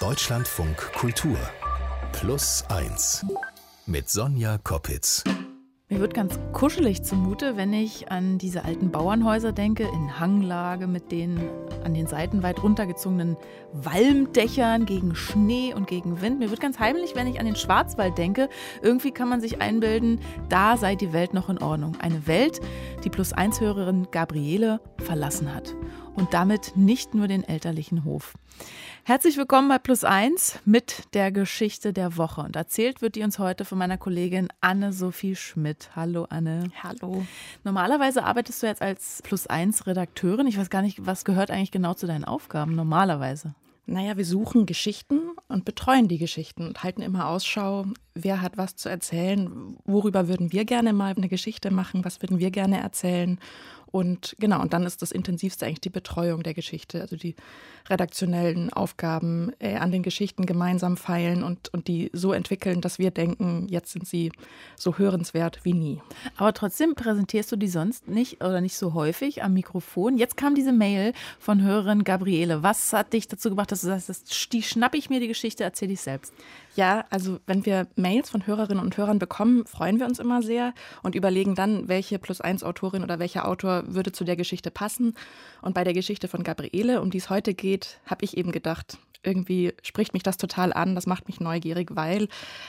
Deutschlandfunk 0.00 0.94
Kultur 0.94 1.36
Plus 2.12 2.64
1 2.70 3.26
mit 3.84 4.08
Sonja 4.08 4.56
Koppitz. 4.56 5.22
Mir 5.90 6.00
wird 6.00 6.14
ganz 6.14 6.38
kuschelig 6.54 7.02
zumute, 7.02 7.58
wenn 7.58 7.74
ich 7.74 8.10
an 8.10 8.38
diese 8.38 8.64
alten 8.64 8.90
Bauernhäuser 8.90 9.52
denke, 9.52 9.82
in 9.82 10.18
Hanglage 10.18 10.86
mit 10.86 11.12
den 11.12 11.38
an 11.84 11.92
den 11.92 12.06
Seiten 12.06 12.42
weit 12.42 12.62
runtergezogenen 12.62 13.36
Walmdächern 13.72 14.86
gegen 14.86 15.14
Schnee 15.14 15.74
und 15.74 15.86
gegen 15.86 16.22
Wind. 16.22 16.38
Mir 16.38 16.48
wird 16.48 16.60
ganz 16.60 16.78
heimlich, 16.78 17.14
wenn 17.14 17.26
ich 17.26 17.38
an 17.38 17.44
den 17.44 17.56
Schwarzwald 17.56 18.16
denke. 18.16 18.48
Irgendwie 18.80 19.10
kann 19.10 19.28
man 19.28 19.42
sich 19.42 19.60
einbilden, 19.60 20.20
da 20.48 20.78
sei 20.78 20.94
die 20.94 21.12
Welt 21.12 21.34
noch 21.34 21.50
in 21.50 21.58
Ordnung. 21.58 21.96
Eine 22.00 22.26
Welt, 22.26 22.60
die 23.04 23.10
Plus-1-Hörerin 23.10 24.08
Gabriele 24.10 24.80
verlassen 24.98 25.54
hat. 25.54 25.74
Und 26.16 26.34
damit 26.34 26.76
nicht 26.76 27.14
nur 27.14 27.28
den 27.28 27.44
elterlichen 27.44 28.04
Hof. 28.04 28.34
Herzlich 29.04 29.36
willkommen 29.36 29.68
bei 29.68 29.78
Plus 29.78 30.04
1 30.04 30.60
mit 30.64 31.04
der 31.14 31.32
Geschichte 31.32 31.92
der 31.92 32.16
Woche. 32.16 32.42
Und 32.42 32.56
erzählt 32.56 33.00
wird 33.00 33.14
die 33.14 33.22
uns 33.22 33.38
heute 33.38 33.64
von 33.64 33.78
meiner 33.78 33.96
Kollegin 33.96 34.48
Anne-Sophie 34.60 35.36
Schmidt. 35.36 35.90
Hallo 35.96 36.26
Anne. 36.28 36.70
Hallo. 36.82 37.24
Normalerweise 37.64 38.24
arbeitest 38.24 38.62
du 38.62 38.66
jetzt 38.66 38.82
als 38.82 39.22
Plus 39.22 39.46
1 39.46 39.86
Redakteurin. 39.86 40.46
Ich 40.46 40.58
weiß 40.58 40.68
gar 40.68 40.82
nicht, 40.82 41.06
was 41.06 41.24
gehört 41.24 41.50
eigentlich 41.50 41.70
genau 41.70 41.94
zu 41.94 42.06
deinen 42.06 42.24
Aufgaben 42.24 42.74
normalerweise? 42.74 43.54
Naja, 43.86 44.16
wir 44.16 44.24
suchen 44.24 44.66
Geschichten 44.66 45.18
und 45.48 45.64
betreuen 45.64 46.06
die 46.06 46.18
Geschichten 46.18 46.64
und 46.64 46.84
halten 46.84 47.02
immer 47.02 47.26
Ausschau, 47.26 47.86
wer 48.14 48.40
hat 48.40 48.56
was 48.56 48.76
zu 48.76 48.88
erzählen, 48.88 49.76
worüber 49.84 50.28
würden 50.28 50.52
wir 50.52 50.64
gerne 50.64 50.92
mal 50.92 51.12
eine 51.16 51.28
Geschichte 51.28 51.72
machen, 51.72 52.04
was 52.04 52.22
würden 52.22 52.38
wir 52.38 52.52
gerne 52.52 52.80
erzählen. 52.80 53.40
Und 53.92 54.36
genau, 54.38 54.60
und 54.60 54.72
dann 54.72 54.84
ist 54.84 55.02
das 55.02 55.12
Intensivste 55.12 55.66
eigentlich 55.66 55.80
die 55.80 55.90
Betreuung 55.90 56.42
der 56.42 56.54
Geschichte, 56.54 57.00
also 57.00 57.16
die 57.16 57.34
redaktionellen 57.88 58.72
Aufgaben 58.72 59.52
äh, 59.58 59.76
an 59.76 59.90
den 59.90 60.02
Geschichten 60.02 60.46
gemeinsam 60.46 60.96
feilen 60.96 61.42
und, 61.42 61.72
und 61.72 61.88
die 61.88 62.10
so 62.12 62.32
entwickeln, 62.32 62.80
dass 62.80 62.98
wir 62.98 63.10
denken, 63.10 63.66
jetzt 63.68 63.92
sind 63.92 64.06
sie 64.06 64.32
so 64.76 64.98
hörenswert 64.98 65.60
wie 65.64 65.72
nie. 65.72 66.00
Aber 66.36 66.52
trotzdem 66.52 66.94
präsentierst 66.94 67.50
du 67.50 67.56
die 67.56 67.68
sonst 67.68 68.08
nicht 68.08 68.44
oder 68.44 68.60
nicht 68.60 68.76
so 68.76 68.94
häufig 68.94 69.42
am 69.42 69.54
Mikrofon. 69.54 70.18
Jetzt 70.18 70.36
kam 70.36 70.54
diese 70.54 70.72
Mail 70.72 71.12
von 71.38 71.62
Hörerin 71.62 72.04
Gabriele. 72.04 72.62
Was 72.62 72.92
hat 72.92 73.12
dich 73.12 73.28
dazu 73.28 73.50
gebracht, 73.50 73.72
dass 73.72 73.80
du 73.80 73.88
sagst, 73.88 74.52
die 74.52 74.62
schnappe 74.62 74.96
ich 74.96 75.10
mir 75.10 75.20
die 75.20 75.28
Geschichte, 75.28 75.64
erzähle 75.64 75.92
ich 75.92 76.00
selbst? 76.00 76.32
Ja, 76.76 77.04
also 77.10 77.40
wenn 77.46 77.66
wir 77.66 77.88
Mails 77.96 78.30
von 78.30 78.46
Hörerinnen 78.46 78.82
und 78.82 78.96
Hörern 78.96 79.18
bekommen, 79.18 79.66
freuen 79.66 79.98
wir 79.98 80.06
uns 80.06 80.20
immer 80.20 80.40
sehr 80.40 80.72
und 81.02 81.14
überlegen 81.14 81.54
dann, 81.54 81.88
welche 81.88 82.18
Plus-1-Autorin 82.18 83.02
oder 83.02 83.18
welcher 83.18 83.48
Autor 83.48 83.82
würde 83.88 84.12
zu 84.12 84.24
der 84.24 84.36
Geschichte 84.36 84.70
passen. 84.70 85.14
Und 85.62 85.74
bei 85.74 85.82
der 85.82 85.94
Geschichte 85.94 86.28
von 86.28 86.44
Gabriele, 86.44 87.00
um 87.00 87.10
die 87.10 87.18
es 87.18 87.28
heute 87.28 87.54
geht, 87.54 87.98
habe 88.06 88.24
ich 88.24 88.36
eben 88.36 88.52
gedacht, 88.52 88.98
irgendwie 89.22 89.72
spricht 89.82 90.12
mich 90.14 90.22
das 90.22 90.36
total 90.36 90.72
an, 90.72 90.94
das 90.94 91.06
macht 91.06 91.28
mich 91.28 91.40
neugierig, 91.40 91.90
weil 91.94 92.28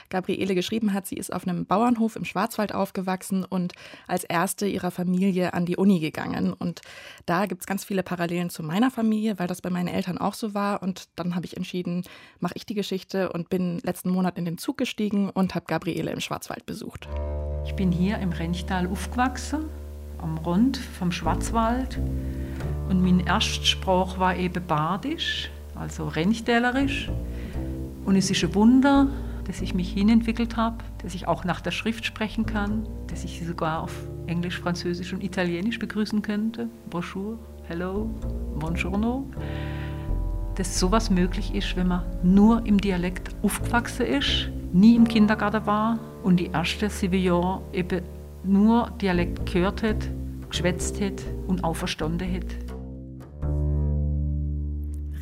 Gabriele 0.10 0.56
geschrieben 0.56 0.94
hat, 0.94 1.06
sie 1.06 1.16
ist 1.16 1.32
auf 1.32 1.48
einem 1.48 1.66
Bauernhof 1.66 2.16
im 2.16 2.26
Schwarzwald 2.26 2.74
aufgewachsen 2.74 3.46
und 3.46 3.74
als 4.08 4.24
erste 4.24 4.68
ihrer 4.68 4.92
Familie 4.92 5.54
an 5.54 5.66
die 5.66 5.78
Uni 5.78 6.00
gegangen. 6.00 6.54
Und 6.54 6.82
da 7.26 7.46
gibt 7.46 7.62
es 7.62 7.68
ganz 7.68 7.84
viele 7.84 8.04
Parallelen 8.04 8.50
zu 8.50 8.64
meiner 8.64 8.92
Familie, 8.92 9.40
weil 9.40 9.48
das 9.48 9.62
bei 9.62 9.70
meinen 9.70 9.88
Eltern 9.88 10.18
auch 10.18 10.34
so 10.34 10.54
war. 10.54 10.84
Und 10.84 11.10
dann 11.16 11.36
habe 11.36 11.46
ich 11.46 11.58
entschieden, 11.58 12.04
mache 12.40 12.54
ich 12.56 12.66
die 12.66 12.76
Geschichte 12.76 13.32
und 13.32 13.50
bin 13.50 13.80
letzten 13.80 14.10
Monat 14.10 14.38
in 14.38 14.46
den 14.46 14.58
Zug 14.58 14.78
gestiegen 14.78 15.30
und 15.30 15.56
habe 15.56 15.66
Gabriele 15.68 16.12
im 16.12 16.20
Schwarzwald 16.20 16.66
besucht. 16.66 17.08
Ich 17.66 17.76
bin 17.76 17.92
hier 17.92 18.18
im 18.20 18.32
Renchtal 18.32 18.88
aufgewachsen, 18.88 19.66
am 20.18 20.38
Rund 20.40 20.78
vom 20.78 21.12
Schwarzwald. 21.12 22.00
Und 22.90 23.02
mein 23.02 23.22
Erstspruch 23.22 24.20
war 24.20 24.36
eben 24.36 24.66
Badisch 24.66 25.50
also 25.76 26.08
rennstellerisch. 26.08 27.10
Und 28.06 28.16
es 28.16 28.30
ist 28.30 28.44
ein 28.44 28.54
Wunder, 28.56 29.08
dass 29.46 29.62
ich 29.62 29.74
mich 29.74 29.92
hinentwickelt 29.92 30.56
habe, 30.58 30.78
dass 31.02 31.16
ich 31.16 31.28
auch 31.28 31.44
nach 31.44 31.62
der 31.62 31.72
Schrift 31.72 32.06
sprechen 32.06 32.46
kann, 32.46 32.88
dass 33.08 33.24
ich 33.24 33.40
sie 33.40 33.46
sogar 33.46 33.82
auf 33.82 33.94
Englisch, 34.28 34.60
Französisch 34.60 35.14
und 35.14 35.24
Italienisch 35.24 35.80
begrüßen 35.80 36.22
könnte. 36.22 36.68
Bonjour, 36.90 37.38
hello, 37.68 38.10
buongiorno. 38.60 39.26
Dass 40.56 40.80
sowas 40.80 41.10
möglich 41.10 41.56
ist, 41.56 41.76
wenn 41.76 41.88
man 41.88 42.04
nur 42.24 42.66
im 42.66 42.80
Dialekt 42.80 43.36
aufgewachsen 43.42 44.06
ist, 44.06 44.50
nie 44.74 44.96
im 44.96 45.08
Kindergarten 45.08 45.66
war 45.66 46.00
und 46.24 46.40
die 46.40 46.52
sieben 46.90 47.22
Jahre 47.22 47.62
eben 47.74 48.02
nur 48.44 48.92
Dialekt 49.02 49.52
gehört 49.52 49.84
hat, 49.84 50.10
geschwätzt 50.50 51.02
hat 51.02 51.22
und 51.48 51.64
auch 51.64 51.76
verstanden 51.76 52.32
hat. 52.34 52.71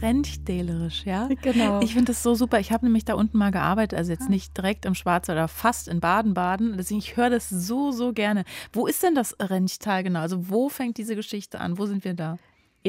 Rennstählerisch, 0.01 1.05
ja? 1.05 1.27
Genau. 1.41 1.81
Ich 1.81 1.93
finde 1.93 2.11
das 2.11 2.23
so 2.23 2.35
super. 2.35 2.59
Ich 2.59 2.71
habe 2.71 2.85
nämlich 2.85 3.05
da 3.05 3.15
unten 3.15 3.37
mal 3.37 3.51
gearbeitet, 3.51 3.97
also 3.97 4.11
jetzt 4.11 4.29
nicht 4.29 4.55
direkt 4.55 4.85
im 4.85 4.95
Schwarzwald, 4.95 5.37
aber 5.37 5.47
fast 5.47 5.87
in 5.87 5.99
Baden-Baden. 5.99 6.77
Deswegen, 6.77 6.99
ich 6.99 7.17
höre 7.17 7.29
das 7.29 7.49
so, 7.49 7.91
so 7.91 8.13
gerne. 8.13 8.45
Wo 8.71 8.87
ist 8.87 9.03
denn 9.03 9.15
das 9.15 9.35
Rennchtal 9.39 10.03
genau? 10.03 10.19
Also 10.19 10.49
wo 10.49 10.69
fängt 10.69 10.97
diese 10.97 11.15
Geschichte 11.15 11.59
an? 11.59 11.77
Wo 11.77 11.85
sind 11.85 12.03
wir 12.03 12.13
da? 12.13 12.37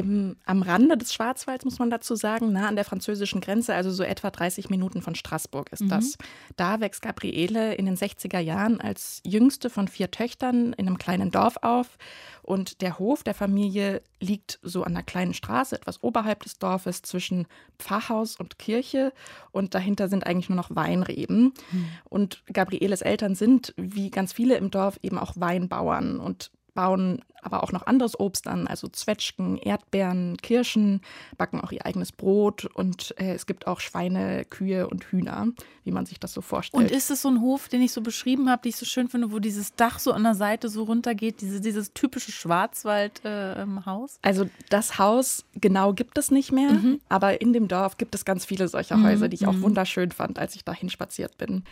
Eben 0.00 0.36
am 0.44 0.62
Rande 0.62 0.96
des 0.96 1.12
Schwarzwalds, 1.12 1.64
muss 1.64 1.78
man 1.78 1.90
dazu 1.90 2.14
sagen, 2.14 2.52
nah 2.52 2.68
an 2.68 2.74
der 2.74 2.84
französischen 2.84 3.40
Grenze, 3.40 3.74
also 3.74 3.90
so 3.90 4.02
etwa 4.02 4.30
30 4.30 4.70
Minuten 4.70 5.02
von 5.02 5.14
Straßburg 5.14 5.70
ist 5.72 5.82
mhm. 5.82 5.90
das. 5.90 6.16
Da 6.56 6.80
wächst 6.80 7.02
Gabriele 7.02 7.74
in 7.74 7.86
den 7.86 7.96
60er 7.96 8.38
Jahren 8.38 8.80
als 8.80 9.20
jüngste 9.24 9.70
von 9.70 9.88
vier 9.88 10.10
Töchtern 10.10 10.72
in 10.72 10.86
einem 10.86 10.98
kleinen 10.98 11.30
Dorf 11.30 11.56
auf. 11.62 11.98
Und 12.42 12.80
der 12.80 12.98
Hof 12.98 13.22
der 13.22 13.34
Familie 13.34 14.02
liegt 14.18 14.58
so 14.62 14.82
an 14.82 14.92
einer 14.92 15.02
kleinen 15.02 15.34
Straße, 15.34 15.76
etwas 15.76 16.02
oberhalb 16.02 16.42
des 16.42 16.58
Dorfes, 16.58 17.02
zwischen 17.02 17.46
Pfarrhaus 17.78 18.36
und 18.36 18.58
Kirche. 18.58 19.12
Und 19.52 19.74
dahinter 19.74 20.08
sind 20.08 20.26
eigentlich 20.26 20.48
nur 20.48 20.56
noch 20.56 20.74
Weinreben. 20.74 21.52
Mhm. 21.70 21.88
Und 22.08 22.42
Gabrieles 22.52 23.02
Eltern 23.02 23.34
sind, 23.34 23.74
wie 23.76 24.10
ganz 24.10 24.32
viele 24.32 24.56
im 24.56 24.70
Dorf, 24.70 24.98
eben 25.02 25.18
auch 25.18 25.34
Weinbauern. 25.36 26.18
Und 26.18 26.50
bauen 26.74 27.22
aber 27.42 27.62
auch 27.62 27.72
noch 27.72 27.86
anderes 27.86 28.18
Obst 28.18 28.46
an, 28.46 28.66
also 28.66 28.88
Zwetschgen, 28.88 29.56
Erdbeeren, 29.56 30.36
Kirschen, 30.36 31.00
backen 31.38 31.60
auch 31.60 31.72
ihr 31.72 31.86
eigenes 31.86 32.12
Brot 32.12 32.66
und 32.66 33.14
äh, 33.18 33.34
es 33.34 33.46
gibt 33.46 33.66
auch 33.66 33.80
Schweine, 33.80 34.44
Kühe 34.44 34.88
und 34.88 35.04
Hühner, 35.04 35.48
wie 35.84 35.90
man 35.90 36.06
sich 36.06 36.20
das 36.20 36.32
so 36.32 36.40
vorstellt. 36.42 36.82
Und 36.82 36.90
ist 36.90 37.10
es 37.10 37.22
so 37.22 37.28
ein 37.28 37.40
Hof, 37.40 37.68
den 37.68 37.82
ich 37.82 37.92
so 37.92 38.00
beschrieben 38.00 38.50
habe, 38.50 38.62
den 38.62 38.70
ich 38.70 38.76
so 38.76 38.86
schön 38.86 39.08
finde, 39.08 39.32
wo 39.32 39.38
dieses 39.38 39.74
Dach 39.74 39.98
so 39.98 40.12
an 40.12 40.22
der 40.22 40.34
Seite 40.34 40.68
so 40.68 40.84
runtergeht, 40.84 41.40
diese, 41.40 41.60
dieses 41.60 41.92
typische 41.92 42.32
Schwarzwaldhaus? 42.32 44.16
Äh, 44.16 44.28
also 44.28 44.48
das 44.68 44.98
Haus 44.98 45.44
genau 45.54 45.92
gibt 45.94 46.18
es 46.18 46.30
nicht 46.30 46.52
mehr, 46.52 46.72
mhm. 46.72 47.00
aber 47.08 47.40
in 47.40 47.52
dem 47.52 47.68
Dorf 47.68 47.96
gibt 47.96 48.14
es 48.14 48.24
ganz 48.24 48.44
viele 48.44 48.68
solcher 48.68 48.96
mhm. 48.96 49.06
Häuser, 49.06 49.28
die 49.28 49.36
ich 49.36 49.46
auch 49.46 49.52
mhm. 49.52 49.62
wunderschön 49.62 50.12
fand, 50.12 50.38
als 50.38 50.54
ich 50.54 50.64
dahin 50.64 50.90
spaziert 50.90 51.38
bin. 51.38 51.64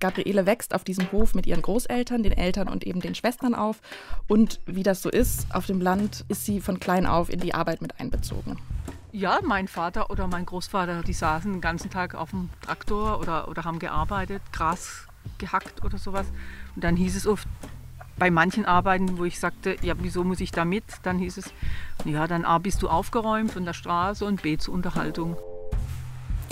Gabriele 0.00 0.46
wächst 0.46 0.74
auf 0.74 0.82
diesem 0.82 1.12
Hof 1.12 1.34
mit 1.34 1.46
ihren 1.46 1.62
Großeltern, 1.62 2.24
den 2.24 2.32
Eltern 2.32 2.68
und 2.68 2.84
eben 2.84 3.00
den 3.00 3.14
Schwestern 3.14 3.54
auf 3.54 3.80
und 4.26 4.41
wie 4.66 4.82
das 4.82 5.02
so 5.02 5.10
ist, 5.10 5.46
auf 5.54 5.66
dem 5.66 5.80
Land 5.80 6.24
ist 6.28 6.44
sie 6.44 6.60
von 6.60 6.80
klein 6.80 7.06
auf 7.06 7.30
in 7.30 7.40
die 7.40 7.54
Arbeit 7.54 7.82
mit 7.82 7.98
einbezogen. 8.00 8.58
Ja, 9.12 9.40
mein 9.42 9.68
Vater 9.68 10.10
oder 10.10 10.26
mein 10.26 10.46
Großvater, 10.46 11.02
die 11.02 11.12
saßen 11.12 11.52
den 11.52 11.60
ganzen 11.60 11.90
Tag 11.90 12.14
auf 12.14 12.30
dem 12.30 12.48
Traktor 12.62 13.20
oder, 13.20 13.48
oder 13.48 13.64
haben 13.64 13.78
gearbeitet, 13.78 14.42
Gras 14.52 15.06
gehackt 15.38 15.84
oder 15.84 15.98
sowas. 15.98 16.26
Und 16.74 16.82
dann 16.82 16.96
hieß 16.96 17.16
es 17.16 17.26
oft, 17.26 17.46
bei 18.18 18.30
manchen 18.30 18.64
Arbeiten, 18.64 19.18
wo 19.18 19.24
ich 19.24 19.38
sagte, 19.38 19.76
ja, 19.82 19.94
wieso 19.98 20.24
muss 20.24 20.40
ich 20.40 20.52
da 20.52 20.64
mit? 20.64 20.84
Dann 21.02 21.18
hieß 21.18 21.38
es, 21.38 21.52
ja, 22.04 22.26
dann 22.26 22.44
A, 22.44 22.58
bist 22.58 22.82
du 22.82 22.88
aufgeräumt 22.88 23.50
von 23.50 23.64
der 23.64 23.72
Straße 23.72 24.24
und 24.24 24.42
B, 24.42 24.58
zur 24.58 24.74
Unterhaltung. 24.74 25.36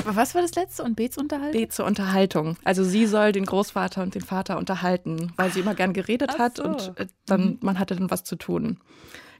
Was 0.04 0.34
war 0.34 0.42
das 0.42 0.54
letzte? 0.54 0.82
Und 0.82 0.96
B 0.96 1.10
zur 1.10 1.22
Unterhaltung? 1.22 1.60
B 1.60 1.68
zur 1.68 1.86
Unterhaltung. 1.86 2.56
Also 2.64 2.84
sie 2.84 3.06
soll 3.06 3.32
den 3.32 3.46
Großvater 3.46 4.02
und 4.02 4.14
den 4.14 4.22
Vater 4.22 4.58
unterhalten, 4.58 5.32
weil 5.36 5.50
sie 5.52 5.60
immer 5.60 5.74
gern 5.74 5.92
geredet 5.92 6.38
hat 6.38 6.58
so. 6.58 6.64
und 6.64 6.92
äh, 6.96 7.06
dann 7.26 7.42
mhm. 7.42 7.58
man 7.60 7.78
hatte 7.78 7.96
dann 7.96 8.10
was 8.10 8.24
zu 8.24 8.36
tun. 8.36 8.78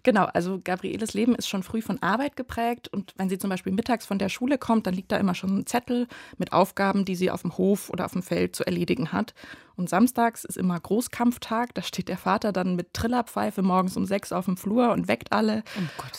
Genau, 0.03 0.25
also 0.25 0.61
Gabrieles 0.63 1.15
Leben 1.15 1.35
ist 1.35 1.49
schon 1.49 1.63
früh 1.63 1.83
von 1.83 2.03
Arbeit 2.03 2.37
geprägt 2.37 2.89
und 2.89 3.13
wenn 3.17 3.29
sie 3.29 3.39
zum 3.39 3.51
Beispiel 3.51 3.73
mittags 3.73 4.07
von 4.07 4.19
der 4.19 4.29
Schule 4.29 4.59
kommt, 4.59 4.87
dann 4.87 4.95
liegt 4.95 5.13
da 5.13 5.17
immer 5.17 5.35
schon 5.35 5.59
ein 5.59 5.67
Zettel 5.67 6.07
mit 6.39 6.53
Aufgaben, 6.53 7.05
die 7.05 7.17
sie 7.17 7.31
auf 7.31 7.43
dem 7.43 7.57
Hof 7.59 7.91
oder 7.91 8.07
auf 8.07 8.13
dem 8.13 8.23
Feld 8.23 8.57
zu 8.57 8.65
erledigen 8.65 9.13
hat. 9.13 9.35
Und 9.77 9.89
samstags 9.89 10.45
ist 10.45 10.59
immer 10.59 10.79
Großkampftag, 10.79 11.75
da 11.75 11.83
steht 11.83 12.09
der 12.09 12.19
Vater 12.19 12.53
dann 12.53 12.77
mit 12.77 12.93
Trillerpfeife 12.93 13.63
morgens 13.63 13.97
um 13.97 14.05
sechs 14.05 14.31
auf 14.31 14.45
dem 14.45 14.59
Flur 14.59 14.93
und 14.93 15.09
weckt 15.09 15.33
alle. 15.33 15.63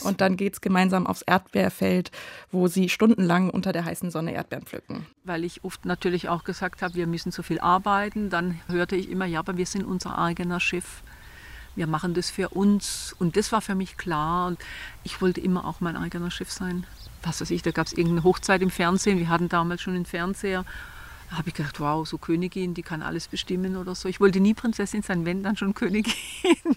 Oh 0.04 0.08
und 0.08 0.20
dann 0.20 0.36
geht 0.36 0.54
es 0.54 0.62
gemeinsam 0.62 1.06
aufs 1.06 1.22
Erdbeerfeld, 1.22 2.10
wo 2.52 2.68
sie 2.68 2.90
stundenlang 2.90 3.52
unter 3.52 3.72
der 3.72 3.86
heißen 3.86 4.10
Sonne 4.10 4.34
Erdbeeren 4.34 4.66
pflücken. 4.66 5.06
Weil 5.24 5.44
ich 5.44 5.64
oft 5.64 5.86
natürlich 5.86 6.28
auch 6.28 6.44
gesagt 6.44 6.82
habe, 6.82 6.96
wir 6.96 7.06
müssen 7.06 7.32
so 7.32 7.44
viel 7.44 7.60
arbeiten, 7.60 8.32
dann 8.32 8.60
hörte 8.68 8.96
ich 8.96 9.10
immer, 9.10 9.26
ja, 9.26 9.40
aber 9.40 9.58
wir 9.58 9.68
sind 9.68 9.84
unser 9.84 10.18
eigener 10.18 10.60
Schiff 10.60 11.04
wir 11.76 11.88
machen 11.88 12.14
das 12.14 12.30
für 12.30 12.50
uns. 12.50 13.16
Und 13.20 13.38
das 13.38 13.52
war 13.52 13.62
für 13.62 13.76
mich 13.76 13.98
klar. 13.98 14.48
Und 14.48 14.60
ich 15.04 15.22
wollte 15.22 15.42
immer 15.42 15.66
auch 15.66 15.82
mein 15.82 15.96
eigener 15.96 16.32
Chef 16.32 16.52
sein. 16.52 16.86
Was 17.24 17.42
weiß 17.42 17.52
ich, 17.52 17.62
da 17.62 17.72
gab 17.72 17.88
es 17.88 17.94
irgendeine 17.94 18.24
Hochzeit 18.24 18.62
im 18.62 18.72
Fernsehen. 18.72 19.20
Wir 19.20 19.30
hatten 19.30 19.50
damals 19.50 19.82
schon 19.82 19.96
einen 19.96 20.06
Fernseher. 20.06 20.66
Da 21.30 21.38
habe 21.38 21.50
ich 21.50 21.56
gedacht, 21.56 21.80
wow, 21.80 22.08
so 22.08 22.18
Königin, 22.18 22.74
die 22.74 22.84
kann 22.84 23.02
alles 23.02 23.28
bestimmen 23.28 23.78
oder 23.78 23.96
so. 23.96 24.10
Ich 24.10 24.20
wollte 24.20 24.40
nie 24.40 24.54
Prinzessin 24.54 25.02
sein, 25.02 25.26
wenn 25.26 25.44
dann 25.44 25.56
schon 25.56 25.74
Königin. 25.74 26.14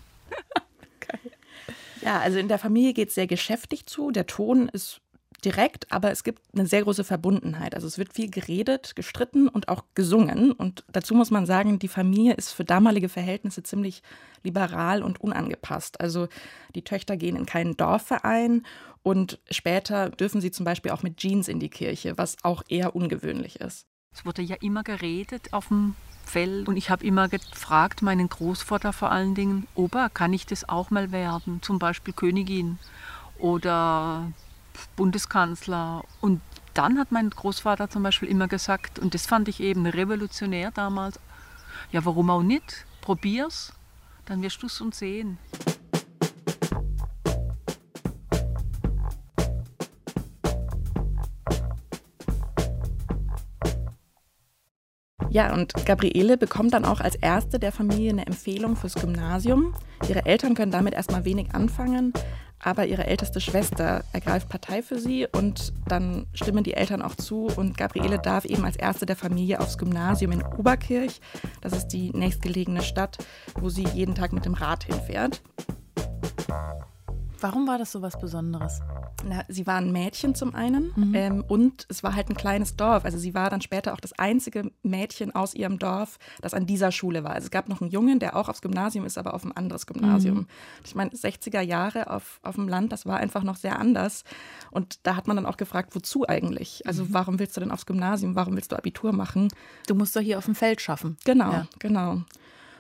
Ja, 2.04 2.20
also 2.20 2.38
in 2.38 2.48
der 2.48 2.58
Familie 2.58 2.92
geht 2.92 3.08
es 3.08 3.14
sehr 3.14 3.26
geschäftig 3.26 3.86
zu. 3.86 4.10
Der 4.10 4.26
Ton 4.26 4.68
ist 4.68 5.00
direkt, 5.44 5.90
aber 5.92 6.10
es 6.10 6.24
gibt 6.24 6.42
eine 6.54 6.66
sehr 6.66 6.82
große 6.82 7.04
Verbundenheit. 7.04 7.74
Also 7.74 7.86
es 7.86 7.98
wird 7.98 8.12
viel 8.12 8.30
geredet, 8.30 8.96
gestritten 8.96 9.48
und 9.48 9.68
auch 9.68 9.84
gesungen. 9.94 10.52
Und 10.52 10.84
dazu 10.90 11.14
muss 11.14 11.30
man 11.30 11.46
sagen, 11.46 11.78
die 11.78 11.88
Familie 11.88 12.34
ist 12.34 12.52
für 12.52 12.64
damalige 12.64 13.08
Verhältnisse 13.08 13.62
ziemlich 13.62 14.02
liberal 14.42 15.02
und 15.02 15.20
unangepasst. 15.20 16.00
Also 16.00 16.28
die 16.74 16.82
Töchter 16.82 17.16
gehen 17.16 17.36
in 17.36 17.46
keinen 17.46 17.76
Dorfverein 17.76 18.64
und 19.02 19.38
später 19.50 20.10
dürfen 20.10 20.40
sie 20.40 20.50
zum 20.50 20.64
Beispiel 20.64 20.90
auch 20.90 21.02
mit 21.02 21.18
Jeans 21.18 21.48
in 21.48 21.60
die 21.60 21.68
Kirche, 21.68 22.16
was 22.16 22.36
auch 22.42 22.62
eher 22.68 22.96
ungewöhnlich 22.96 23.60
ist. 23.60 23.86
Es 24.14 24.24
wurde 24.24 24.42
ja 24.42 24.56
immer 24.60 24.82
geredet 24.82 25.52
auf 25.52 25.68
dem 25.68 25.94
Feld 26.24 26.68
und 26.68 26.76
ich 26.76 26.88
habe 26.88 27.04
immer 27.04 27.28
gefragt, 27.28 28.00
meinen 28.00 28.28
Großvater 28.28 28.92
vor 28.92 29.10
allen 29.10 29.34
Dingen, 29.34 29.66
Opa, 29.74 30.08
kann 30.08 30.32
ich 30.32 30.46
das 30.46 30.68
auch 30.68 30.90
mal 30.90 31.12
werden? 31.12 31.60
Zum 31.62 31.78
Beispiel 31.78 32.14
Königin 32.14 32.78
oder 33.38 34.32
Bundeskanzler. 34.96 36.04
Und 36.20 36.40
dann 36.74 36.98
hat 36.98 37.12
mein 37.12 37.30
Großvater 37.30 37.88
zum 37.90 38.02
Beispiel 38.02 38.28
immer 38.28 38.48
gesagt, 38.48 38.98
und 38.98 39.14
das 39.14 39.26
fand 39.26 39.48
ich 39.48 39.60
eben 39.60 39.86
revolutionär 39.86 40.70
damals, 40.70 41.18
ja, 41.92 42.04
warum 42.04 42.30
auch 42.30 42.42
nicht? 42.42 42.86
Probier's, 43.00 43.72
dann 44.26 44.42
wirst 44.42 44.62
du 44.62 44.66
es 44.66 44.80
und 44.80 44.94
sehen. 44.94 45.38
Ja, 55.34 55.52
und 55.52 55.74
Gabriele 55.84 56.36
bekommt 56.36 56.74
dann 56.74 56.84
auch 56.84 57.00
als 57.00 57.16
erste 57.16 57.58
der 57.58 57.72
Familie 57.72 58.10
eine 58.10 58.24
Empfehlung 58.24 58.76
fürs 58.76 58.94
Gymnasium. 58.94 59.74
Ihre 60.08 60.26
Eltern 60.26 60.54
können 60.54 60.70
damit 60.70 60.94
erstmal 60.94 61.24
wenig 61.24 61.52
anfangen, 61.56 62.12
aber 62.64 62.86
ihre 62.86 63.06
älteste 63.06 63.40
Schwester 63.40 64.04
ergreift 64.12 64.48
Partei 64.48 64.82
für 64.82 64.98
sie 64.98 65.26
und 65.30 65.74
dann 65.86 66.26
stimmen 66.32 66.64
die 66.64 66.74
Eltern 66.74 67.02
auch 67.02 67.14
zu 67.14 67.46
und 67.56 67.76
Gabriele 67.76 68.18
darf 68.18 68.46
eben 68.46 68.64
als 68.64 68.76
erste 68.76 69.04
der 69.04 69.16
Familie 69.16 69.60
aufs 69.60 69.76
Gymnasium 69.76 70.32
in 70.32 70.42
Oberkirch. 70.42 71.20
Das 71.60 71.74
ist 71.74 71.88
die 71.88 72.10
nächstgelegene 72.10 72.82
Stadt, 72.82 73.18
wo 73.60 73.68
sie 73.68 73.84
jeden 73.94 74.14
Tag 74.14 74.32
mit 74.32 74.46
dem 74.46 74.54
Rad 74.54 74.84
hinfährt. 74.84 75.42
Warum 77.44 77.66
war 77.66 77.76
das 77.76 77.92
so 77.92 78.00
was 78.00 78.18
Besonderes? 78.18 78.80
Na, 79.22 79.44
sie 79.48 79.66
war 79.66 79.76
ein 79.76 79.92
Mädchen 79.92 80.34
zum 80.34 80.54
einen 80.54 80.94
mhm. 80.96 81.14
ähm, 81.14 81.44
und 81.46 81.84
es 81.90 82.02
war 82.02 82.16
halt 82.16 82.30
ein 82.30 82.36
kleines 82.36 82.74
Dorf. 82.76 83.04
Also 83.04 83.18
sie 83.18 83.34
war 83.34 83.50
dann 83.50 83.60
später 83.60 83.92
auch 83.92 84.00
das 84.00 84.18
einzige 84.18 84.72
Mädchen 84.82 85.34
aus 85.34 85.52
ihrem 85.54 85.78
Dorf, 85.78 86.18
das 86.40 86.54
an 86.54 86.64
dieser 86.64 86.90
Schule 86.90 87.22
war. 87.22 87.32
Also 87.32 87.44
es 87.44 87.50
gab 87.50 87.68
noch 87.68 87.82
einen 87.82 87.90
Jungen, 87.90 88.18
der 88.18 88.34
auch 88.34 88.48
aufs 88.48 88.62
Gymnasium 88.62 89.04
ist, 89.04 89.18
aber 89.18 89.34
auf 89.34 89.44
ein 89.44 89.52
anderes 89.52 89.84
Gymnasium. 89.84 90.38
Mhm. 90.38 90.46
Ich 90.86 90.94
meine, 90.94 91.10
60er 91.10 91.60
Jahre 91.60 92.08
auf, 92.08 92.40
auf 92.42 92.54
dem 92.54 92.66
Land, 92.66 92.92
das 92.92 93.04
war 93.04 93.18
einfach 93.18 93.42
noch 93.42 93.56
sehr 93.56 93.78
anders. 93.78 94.24
Und 94.70 95.00
da 95.02 95.14
hat 95.14 95.26
man 95.26 95.36
dann 95.36 95.44
auch 95.44 95.58
gefragt, 95.58 95.94
wozu 95.94 96.26
eigentlich? 96.26 96.86
Also 96.86 97.04
mhm. 97.04 97.08
warum 97.10 97.38
willst 97.38 97.58
du 97.58 97.60
denn 97.60 97.72
aufs 97.72 97.84
Gymnasium? 97.84 98.36
Warum 98.36 98.56
willst 98.56 98.72
du 98.72 98.76
Abitur 98.76 99.12
machen? 99.12 99.48
Du 99.86 99.94
musst 99.94 100.16
doch 100.16 100.22
hier 100.22 100.38
auf 100.38 100.46
dem 100.46 100.54
Feld 100.54 100.80
schaffen. 100.80 101.18
Genau, 101.26 101.52
ja. 101.52 101.66
genau. 101.78 102.22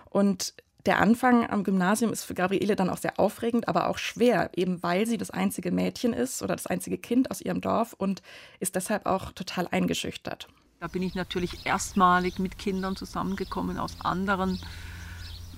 Und 0.08 0.54
der 0.86 1.00
Anfang 1.00 1.48
am 1.48 1.64
Gymnasium 1.64 2.12
ist 2.12 2.24
für 2.24 2.34
Gabriele 2.34 2.76
dann 2.76 2.90
auch 2.90 2.98
sehr 2.98 3.18
aufregend, 3.18 3.68
aber 3.68 3.88
auch 3.88 3.98
schwer, 3.98 4.50
eben 4.54 4.82
weil 4.82 5.06
sie 5.06 5.16
das 5.16 5.30
einzige 5.30 5.70
Mädchen 5.70 6.12
ist 6.12 6.42
oder 6.42 6.54
das 6.54 6.66
einzige 6.66 6.98
Kind 6.98 7.30
aus 7.30 7.40
ihrem 7.40 7.60
Dorf 7.60 7.94
und 7.94 8.22
ist 8.60 8.76
deshalb 8.76 9.06
auch 9.06 9.32
total 9.32 9.66
eingeschüchtert. 9.70 10.48
Da 10.80 10.88
bin 10.88 11.02
ich 11.02 11.14
natürlich 11.14 11.64
erstmalig 11.64 12.38
mit 12.38 12.58
Kindern 12.58 12.96
zusammengekommen 12.96 13.78
aus 13.78 13.96
anderen 14.02 14.60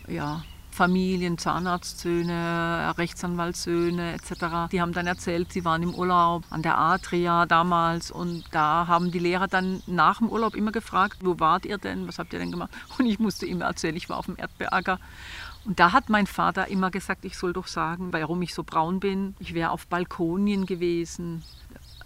ja, 0.09 0.45
Familien, 0.77 1.39
Zahnarztsöhne, 1.39 2.93
Rechtsanwaltssöhne 2.99 4.13
etc. 4.13 4.71
Die 4.71 4.83
haben 4.83 4.93
dann 4.93 5.07
erzählt, 5.07 5.51
sie 5.51 5.65
waren 5.65 5.83
im 5.83 5.95
Urlaub 5.95 6.45
an 6.51 6.61
der 6.61 6.77
Adria 6.77 7.47
damals 7.47 8.11
und 8.11 8.45
da 8.51 8.87
haben 8.87 9.11
die 9.11 9.19
Lehrer 9.19 9.49
dann 9.49 9.83
nach 9.87 10.19
dem 10.19 10.29
Urlaub 10.29 10.55
immer 10.55 10.73
gefragt, 10.73 11.21
wo 11.23 11.41
wart 11.41 11.65
ihr 11.65 11.79
denn, 11.79 12.07
was 12.07 12.19
habt 12.19 12.35
ihr 12.35 12.39
denn 12.39 12.53
gemacht? 12.53 12.71
Und 12.99 13.07
ich 13.07 13.19
musste 13.19 13.47
immer 13.47 13.65
erzählen, 13.65 13.97
ich 13.97 14.11
war 14.11 14.19
auf 14.19 14.27
dem 14.27 14.37
Erdbeeracker. 14.37 15.01
Und 15.65 15.81
da 15.81 15.93
hat 15.93 16.11
mein 16.11 16.27
Vater 16.27 16.69
immer 16.69 16.91
gesagt, 16.91 17.25
ich 17.25 17.39
soll 17.39 17.55
doch 17.55 17.67
sagen, 17.67 18.13
warum 18.13 18.43
ich 18.43 18.53
so 18.55 18.63
braun 18.63 19.01
bin. 19.01 19.35
Ich 19.39 19.55
wäre 19.55 19.71
auf 19.71 19.87
Balkonien 19.87 20.67
gewesen. 20.67 21.43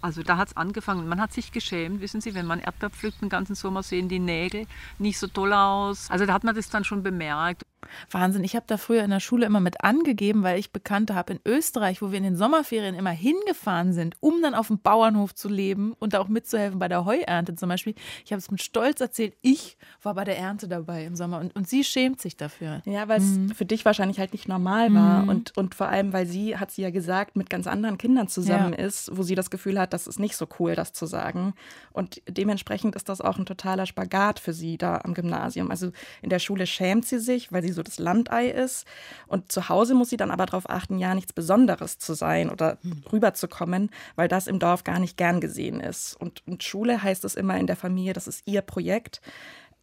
Also 0.00 0.22
da 0.22 0.36
hat 0.36 0.48
es 0.48 0.56
angefangen. 0.56 1.08
Man 1.08 1.20
hat 1.20 1.32
sich 1.32 1.52
geschämt, 1.52 2.00
wissen 2.00 2.20
Sie, 2.20 2.34
wenn 2.34 2.46
man 2.46 2.60
Erdbeer 2.60 2.90
pflückt 2.90 3.20
den 3.20 3.28
ganzen 3.28 3.54
Sommer, 3.54 3.82
sehen 3.82 4.08
die 4.08 4.20
Nägel 4.20 4.66
nicht 4.98 5.18
so 5.18 5.26
toll 5.26 5.52
aus. 5.52 6.10
Also 6.10 6.24
da 6.24 6.32
hat 6.32 6.44
man 6.44 6.54
das 6.54 6.70
dann 6.70 6.84
schon 6.84 7.02
bemerkt. 7.02 7.64
Wahnsinn. 8.10 8.44
Ich 8.44 8.56
habe 8.56 8.66
da 8.66 8.76
früher 8.76 9.02
in 9.04 9.10
der 9.10 9.20
Schule 9.20 9.46
immer 9.46 9.60
mit 9.60 9.82
angegeben, 9.82 10.42
weil 10.42 10.58
ich 10.58 10.72
Bekannte 10.72 11.14
habe 11.14 11.34
in 11.34 11.40
Österreich, 11.46 12.02
wo 12.02 12.10
wir 12.10 12.18
in 12.18 12.24
den 12.24 12.36
Sommerferien 12.36 12.94
immer 12.94 13.10
hingefahren 13.10 13.92
sind, 13.92 14.16
um 14.20 14.42
dann 14.42 14.54
auf 14.54 14.68
dem 14.68 14.78
Bauernhof 14.78 15.34
zu 15.34 15.48
leben 15.48 15.94
und 15.98 16.14
auch 16.16 16.28
mitzuhelfen 16.28 16.78
bei 16.78 16.88
der 16.88 17.04
Heuernte 17.04 17.54
zum 17.54 17.68
Beispiel. 17.68 17.94
Ich 18.24 18.32
habe 18.32 18.38
es 18.38 18.50
mit 18.50 18.62
Stolz 18.62 19.00
erzählt, 19.00 19.34
ich 19.42 19.76
war 20.02 20.14
bei 20.14 20.24
der 20.24 20.38
Ernte 20.38 20.68
dabei 20.68 21.04
im 21.04 21.16
Sommer 21.16 21.40
und, 21.40 21.54
und 21.56 21.68
sie 21.68 21.84
schämt 21.84 22.20
sich 22.20 22.36
dafür. 22.36 22.82
Ja, 22.84 23.08
weil 23.08 23.20
es 23.20 23.26
mhm. 23.26 23.50
für 23.50 23.64
dich 23.64 23.84
wahrscheinlich 23.84 24.18
halt 24.18 24.32
nicht 24.32 24.48
normal 24.48 24.92
war 24.94 25.22
mhm. 25.22 25.28
und, 25.28 25.56
und 25.56 25.74
vor 25.74 25.88
allem, 25.88 26.12
weil 26.12 26.26
sie, 26.26 26.56
hat 26.56 26.70
sie 26.70 26.82
ja 26.82 26.90
gesagt, 26.90 27.36
mit 27.36 27.50
ganz 27.50 27.66
anderen 27.66 27.98
Kindern 27.98 28.28
zusammen 28.28 28.72
ja. 28.72 28.84
ist, 28.84 29.16
wo 29.16 29.22
sie 29.22 29.34
das 29.34 29.50
Gefühl 29.50 29.78
hat, 29.78 29.92
das 29.92 30.06
ist 30.06 30.18
nicht 30.18 30.36
so 30.36 30.46
cool, 30.58 30.74
das 30.74 30.92
zu 30.92 31.06
sagen. 31.06 31.54
Und 31.92 32.22
dementsprechend 32.28 32.94
ist 32.96 33.08
das 33.08 33.20
auch 33.20 33.38
ein 33.38 33.46
totaler 33.46 33.86
Spagat 33.86 34.38
für 34.38 34.52
sie 34.52 34.78
da 34.78 35.00
am 35.04 35.14
Gymnasium. 35.14 35.70
Also 35.70 35.92
in 36.22 36.30
der 36.30 36.38
Schule 36.38 36.66
schämt 36.66 37.06
sie 37.06 37.18
sich, 37.18 37.52
weil 37.52 37.62
sie 37.62 37.69
so 37.72 37.82
das 37.82 37.98
Landei 37.98 38.48
ist. 38.48 38.86
Und 39.26 39.52
zu 39.52 39.68
Hause 39.68 39.94
muss 39.94 40.10
sie 40.10 40.16
dann 40.16 40.30
aber 40.30 40.46
darauf 40.46 40.68
achten, 40.68 40.98
ja 40.98 41.14
nichts 41.14 41.32
Besonderes 41.32 41.98
zu 41.98 42.14
sein 42.14 42.50
oder 42.50 42.78
hm. 42.82 43.04
rüberzukommen, 43.12 43.90
weil 44.16 44.28
das 44.28 44.46
im 44.46 44.58
Dorf 44.58 44.84
gar 44.84 44.98
nicht 44.98 45.16
gern 45.16 45.40
gesehen 45.40 45.80
ist. 45.80 46.14
Und, 46.20 46.46
und 46.46 46.62
Schule 46.62 47.02
heißt 47.02 47.24
es 47.24 47.34
immer 47.34 47.58
in 47.58 47.66
der 47.66 47.76
Familie, 47.76 48.12
das 48.12 48.28
ist 48.28 48.42
ihr 48.46 48.62
Projekt. 48.62 49.20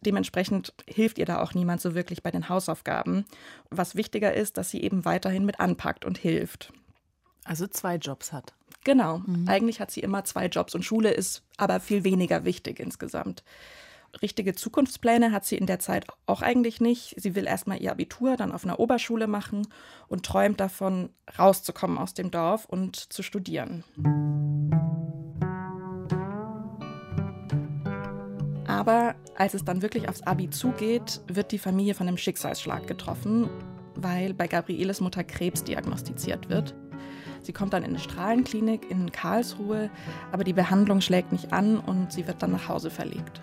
Dementsprechend 0.00 0.74
hilft 0.86 1.18
ihr 1.18 1.26
da 1.26 1.42
auch 1.42 1.54
niemand 1.54 1.80
so 1.80 1.94
wirklich 1.94 2.22
bei 2.22 2.30
den 2.30 2.48
Hausaufgaben. 2.48 3.24
Was 3.70 3.96
wichtiger 3.96 4.32
ist, 4.32 4.56
dass 4.56 4.70
sie 4.70 4.82
eben 4.82 5.04
weiterhin 5.04 5.44
mit 5.44 5.58
anpackt 5.58 6.04
und 6.04 6.18
hilft. 6.18 6.72
Also 7.44 7.66
zwei 7.66 7.96
Jobs 7.96 8.32
hat. 8.32 8.54
Genau. 8.84 9.18
Mhm. 9.18 9.48
Eigentlich 9.48 9.80
hat 9.80 9.90
sie 9.90 10.00
immer 10.00 10.24
zwei 10.24 10.46
Jobs 10.46 10.74
und 10.74 10.84
Schule 10.84 11.10
ist 11.10 11.42
aber 11.56 11.80
viel 11.80 12.04
weniger 12.04 12.44
wichtig 12.44 12.78
insgesamt. 12.78 13.42
Richtige 14.22 14.54
Zukunftspläne 14.54 15.32
hat 15.32 15.44
sie 15.44 15.56
in 15.56 15.66
der 15.66 15.78
Zeit 15.78 16.06
auch 16.26 16.42
eigentlich 16.42 16.80
nicht. 16.80 17.14
Sie 17.20 17.34
will 17.34 17.46
erstmal 17.46 17.80
ihr 17.80 17.92
Abitur 17.92 18.36
dann 18.36 18.52
auf 18.52 18.64
einer 18.64 18.80
Oberschule 18.80 19.26
machen 19.26 19.68
und 20.08 20.24
träumt 20.24 20.60
davon, 20.60 21.10
rauszukommen 21.38 21.98
aus 21.98 22.14
dem 22.14 22.30
Dorf 22.30 22.64
und 22.64 22.96
zu 22.96 23.22
studieren. 23.22 23.84
Aber 28.66 29.14
als 29.36 29.54
es 29.54 29.64
dann 29.64 29.82
wirklich 29.82 30.08
aufs 30.08 30.22
Abi 30.22 30.50
zugeht, 30.50 31.20
wird 31.26 31.52
die 31.52 31.58
Familie 31.58 31.94
von 31.94 32.08
einem 32.08 32.16
Schicksalsschlag 32.16 32.86
getroffen, 32.86 33.48
weil 33.94 34.34
bei 34.34 34.46
Gabrieles 34.46 35.00
Mutter 35.00 35.24
Krebs 35.24 35.64
diagnostiziert 35.64 36.48
wird. 36.48 36.74
Sie 37.42 37.52
kommt 37.52 37.72
dann 37.72 37.82
in 37.82 37.90
eine 37.90 37.98
Strahlenklinik 37.98 38.90
in 38.90 39.12
Karlsruhe, 39.12 39.90
aber 40.32 40.44
die 40.44 40.52
Behandlung 40.52 41.00
schlägt 41.00 41.32
nicht 41.32 41.52
an 41.52 41.78
und 41.78 42.12
sie 42.12 42.26
wird 42.26 42.42
dann 42.42 42.52
nach 42.52 42.68
Hause 42.68 42.90
verlegt. 42.90 43.40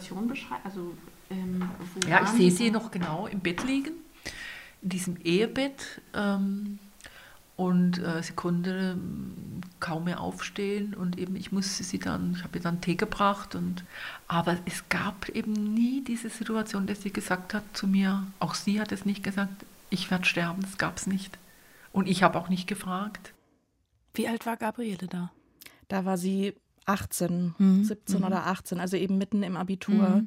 Situation 0.00 0.28
beschreiben? 0.28 0.62
Also, 0.64 0.94
ähm, 1.30 1.68
ja, 2.08 2.22
ich 2.22 2.30
sehe 2.30 2.50
sie 2.50 2.70
noch 2.70 2.90
genau 2.90 3.26
im 3.26 3.40
Bett 3.40 3.64
liegen, 3.64 3.92
in 4.82 4.88
diesem 4.88 5.16
Ehebett. 5.18 6.00
Ähm, 6.14 6.78
und 7.56 7.98
äh, 7.98 8.22
sie 8.22 8.32
konnte 8.32 8.96
kaum 9.80 10.04
mehr 10.04 10.20
aufstehen 10.20 10.94
und 10.94 11.18
eben 11.18 11.36
ich 11.36 11.52
musste 11.52 11.84
sie 11.84 11.98
dann, 11.98 12.32
ich 12.34 12.42
habe 12.42 12.56
ihr 12.56 12.62
dann 12.62 12.80
Tee 12.80 12.94
gebracht 12.94 13.54
und 13.54 13.84
aber 14.28 14.56
es 14.64 14.88
gab 14.88 15.28
eben 15.28 15.74
nie 15.74 16.02
diese 16.02 16.30
Situation, 16.30 16.86
dass 16.86 17.02
sie 17.02 17.12
gesagt 17.12 17.52
hat 17.52 17.64
zu 17.74 17.86
mir, 17.86 18.26
auch 18.38 18.54
sie 18.54 18.80
hat 18.80 18.92
es 18.92 19.04
nicht 19.04 19.22
gesagt, 19.22 19.66
ich 19.90 20.10
werde 20.10 20.24
sterben, 20.24 20.62
das 20.62 20.78
gab 20.78 20.96
es 20.96 21.06
nicht. 21.06 21.36
Und 21.92 22.08
ich 22.08 22.22
habe 22.22 22.38
auch 22.38 22.48
nicht 22.48 22.66
gefragt. 22.66 23.34
Wie 24.14 24.26
alt 24.26 24.46
war 24.46 24.56
Gabriele 24.56 25.06
da? 25.06 25.30
Da 25.88 26.06
war 26.06 26.16
sie 26.16 26.54
18, 26.90 27.54
mhm. 27.56 27.84
17 27.84 28.18
mhm. 28.18 28.24
oder 28.24 28.46
18, 28.46 28.80
also 28.80 28.96
eben 28.96 29.18
mitten 29.18 29.42
im 29.42 29.56
Abitur. 29.56 30.08
Mhm. 30.08 30.26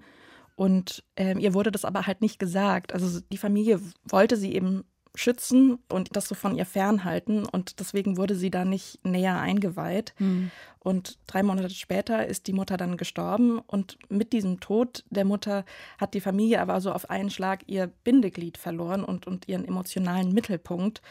Und 0.56 1.04
ähm, 1.16 1.40
ihr 1.40 1.54
wurde 1.54 1.72
das 1.72 1.86
aber 1.86 2.06
halt 2.06 2.22
nicht 2.22 2.40
gesagt. 2.40 2.94
Also 2.94 3.20
die 3.32 3.38
Familie 3.38 3.80
wollte 4.04 4.38
sie 4.38 4.54
eben 4.54 4.84
schützen 5.16 5.78
und 5.90 6.16
das 6.16 6.28
so 6.28 6.36
von 6.36 6.56
ihr 6.56 6.66
fernhalten. 6.66 7.46
Und 7.46 7.80
deswegen 7.80 8.18
wurde 8.18 8.36
sie 8.36 8.50
da 8.50 8.66
nicht 8.66 9.06
näher 9.06 9.40
eingeweiht. 9.40 10.14
Mhm. 10.18 10.52
Und 10.80 11.18
drei 11.28 11.44
Monate 11.44 11.70
später 11.70 12.26
ist 12.26 12.48
die 12.48 12.54
Mutter 12.54 12.78
dann 12.78 12.98
gestorben. 12.98 13.60
Und 13.60 13.98
mit 14.10 14.34
diesem 14.34 14.60
Tod 14.60 15.06
der 15.10 15.26
Mutter 15.26 15.66
hat 15.98 16.14
die 16.14 16.22
Familie 16.22 16.62
aber 16.62 16.82
so 16.82 16.92
auf 16.92 17.10
einen 17.10 17.30
Schlag 17.30 17.64
ihr 17.68 17.88
Bindeglied 18.04 18.58
verloren 18.58 19.04
und, 19.04 19.28
und 19.28 19.48
ihren 19.48 19.66
emotionalen 19.66 20.34
Mittelpunkt. 20.34 21.02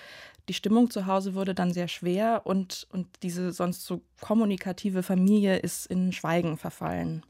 Die 0.48 0.54
Stimmung 0.54 0.90
zu 0.90 1.06
Hause 1.06 1.34
wurde 1.34 1.54
dann 1.54 1.72
sehr 1.72 1.88
schwer 1.88 2.42
und, 2.44 2.88
und 2.90 3.06
diese 3.22 3.52
sonst 3.52 3.84
so 3.86 4.02
kommunikative 4.20 5.04
Familie 5.04 5.58
ist 5.58 5.86
in 5.86 6.12
Schweigen 6.12 6.58
verfallen. 6.58 7.24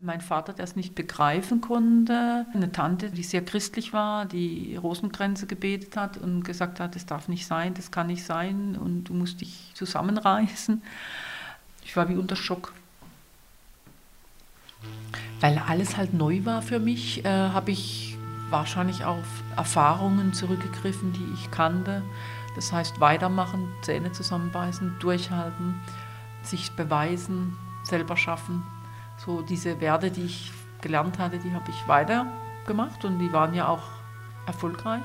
Mein 0.00 0.20
Vater, 0.20 0.52
der 0.52 0.64
es 0.64 0.76
nicht 0.76 0.94
begreifen 0.94 1.62
konnte, 1.62 2.44
eine 2.52 2.70
Tante, 2.70 3.10
die 3.10 3.22
sehr 3.22 3.42
christlich 3.42 3.94
war, 3.94 4.26
die 4.26 4.76
Rosenkränze 4.76 5.46
gebetet 5.46 5.96
hat 5.96 6.18
und 6.18 6.44
gesagt 6.44 6.80
hat, 6.80 6.94
das 6.94 7.06
darf 7.06 7.28
nicht 7.28 7.46
sein, 7.46 7.72
das 7.72 7.90
kann 7.90 8.08
nicht 8.08 8.22
sein 8.22 8.76
und 8.76 9.04
du 9.04 9.14
musst 9.14 9.40
dich 9.40 9.70
zusammenreißen. 9.72 10.82
Ich 11.82 11.96
war 11.96 12.10
wie 12.10 12.16
unter 12.16 12.36
Schock. 12.36 12.74
Weil 15.40 15.58
alles 15.66 15.96
halt 15.96 16.12
neu 16.12 16.44
war 16.44 16.60
für 16.60 16.78
mich, 16.78 17.24
äh, 17.24 17.28
habe 17.28 17.70
ich 17.70 18.18
wahrscheinlich 18.50 19.06
auf 19.06 19.24
Erfahrungen 19.56 20.34
zurückgegriffen, 20.34 21.14
die 21.14 21.34
ich 21.34 21.50
kannte. 21.50 22.02
Das 22.54 22.70
heißt, 22.70 23.00
weitermachen, 23.00 23.66
Zähne 23.80 24.12
zusammenbeißen, 24.12 24.96
durchhalten, 25.00 25.74
sich 26.42 26.72
beweisen, 26.72 27.56
selber 27.82 28.16
schaffen. 28.18 28.62
So 29.26 29.42
diese 29.42 29.80
Werte, 29.80 30.10
die 30.10 30.24
ich 30.26 30.52
gelernt 30.80 31.18
hatte, 31.18 31.38
die 31.38 31.52
habe 31.52 31.68
ich 31.68 31.88
weitergemacht 31.88 33.04
und 33.04 33.18
die 33.18 33.32
waren 33.32 33.54
ja 33.54 33.66
auch 33.66 33.82
erfolgreich. 34.46 35.04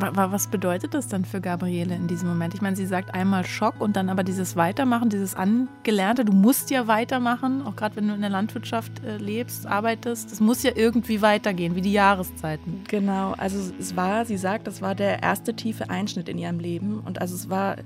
Was 0.00 0.46
bedeutet 0.46 0.94
das 0.94 1.08
dann 1.08 1.24
für 1.24 1.40
Gabriele 1.40 1.94
in 1.94 2.06
diesem 2.06 2.28
Moment? 2.28 2.54
Ich 2.54 2.60
meine, 2.60 2.76
sie 2.76 2.86
sagt 2.86 3.14
einmal 3.14 3.44
Schock 3.44 3.80
und 3.80 3.96
dann 3.96 4.08
aber 4.08 4.22
dieses 4.22 4.56
Weitermachen, 4.56 5.08
dieses 5.08 5.34
Angelernte. 5.34 6.24
Du 6.24 6.32
musst 6.32 6.70
ja 6.70 6.86
weitermachen, 6.86 7.62
auch 7.66 7.76
gerade 7.76 7.96
wenn 7.96 8.08
du 8.08 8.14
in 8.14 8.20
der 8.20 8.30
Landwirtschaft 8.30 9.04
äh, 9.04 9.16
lebst, 9.16 9.66
arbeitest. 9.66 10.30
Das 10.30 10.40
muss 10.40 10.62
ja 10.62 10.72
irgendwie 10.74 11.22
weitergehen, 11.22 11.74
wie 11.74 11.80
die 11.80 11.92
Jahreszeiten. 11.92 12.84
Genau, 12.88 13.34
also 13.36 13.58
es 13.78 13.96
war, 13.96 14.24
sie 14.24 14.36
sagt, 14.36 14.66
das 14.66 14.82
war 14.82 14.94
der 14.94 15.22
erste 15.22 15.54
tiefe 15.54 15.90
Einschnitt 15.90 16.28
in 16.28 16.38
ihrem 16.38 16.60
Leben. 16.60 17.00
Und 17.00 17.20
also 17.20 17.34
es 17.34 17.50
war 17.50 17.76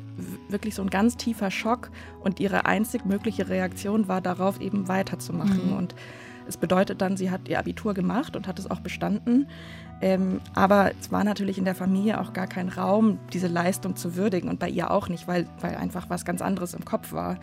wirklich 0.48 0.74
so 0.74 0.82
ein 0.82 0.90
ganz 0.90 1.16
tiefer 1.16 1.50
Schock. 1.50 1.90
Und 2.20 2.40
ihre 2.40 2.66
einzig 2.66 3.04
mögliche 3.04 3.48
Reaktion 3.48 4.08
war 4.08 4.20
darauf, 4.20 4.60
eben 4.60 4.88
weiterzumachen. 4.88 5.70
Mhm. 5.70 5.76
Und 5.76 5.94
es 6.46 6.56
bedeutet 6.56 7.00
dann, 7.00 7.16
sie 7.16 7.30
hat 7.30 7.48
ihr 7.48 7.58
Abitur 7.58 7.94
gemacht 7.94 8.36
und 8.36 8.46
hat 8.46 8.58
es 8.58 8.70
auch 8.70 8.80
bestanden. 8.80 9.46
Ähm, 10.00 10.40
aber 10.54 10.90
es 11.00 11.12
war 11.12 11.22
natürlich 11.22 11.58
in 11.58 11.64
der 11.64 11.76
Familie 11.76 12.20
auch 12.20 12.32
gar 12.32 12.48
kein 12.48 12.68
Raum, 12.68 13.18
diese 13.32 13.46
Leistung 13.46 13.94
zu 13.94 14.16
würdigen 14.16 14.48
und 14.48 14.58
bei 14.58 14.68
ihr 14.68 14.90
auch 14.90 15.08
nicht, 15.08 15.28
weil, 15.28 15.46
weil 15.60 15.76
einfach 15.76 16.10
was 16.10 16.24
ganz 16.24 16.42
anderes 16.42 16.74
im 16.74 16.84
Kopf 16.84 17.12
war. 17.12 17.38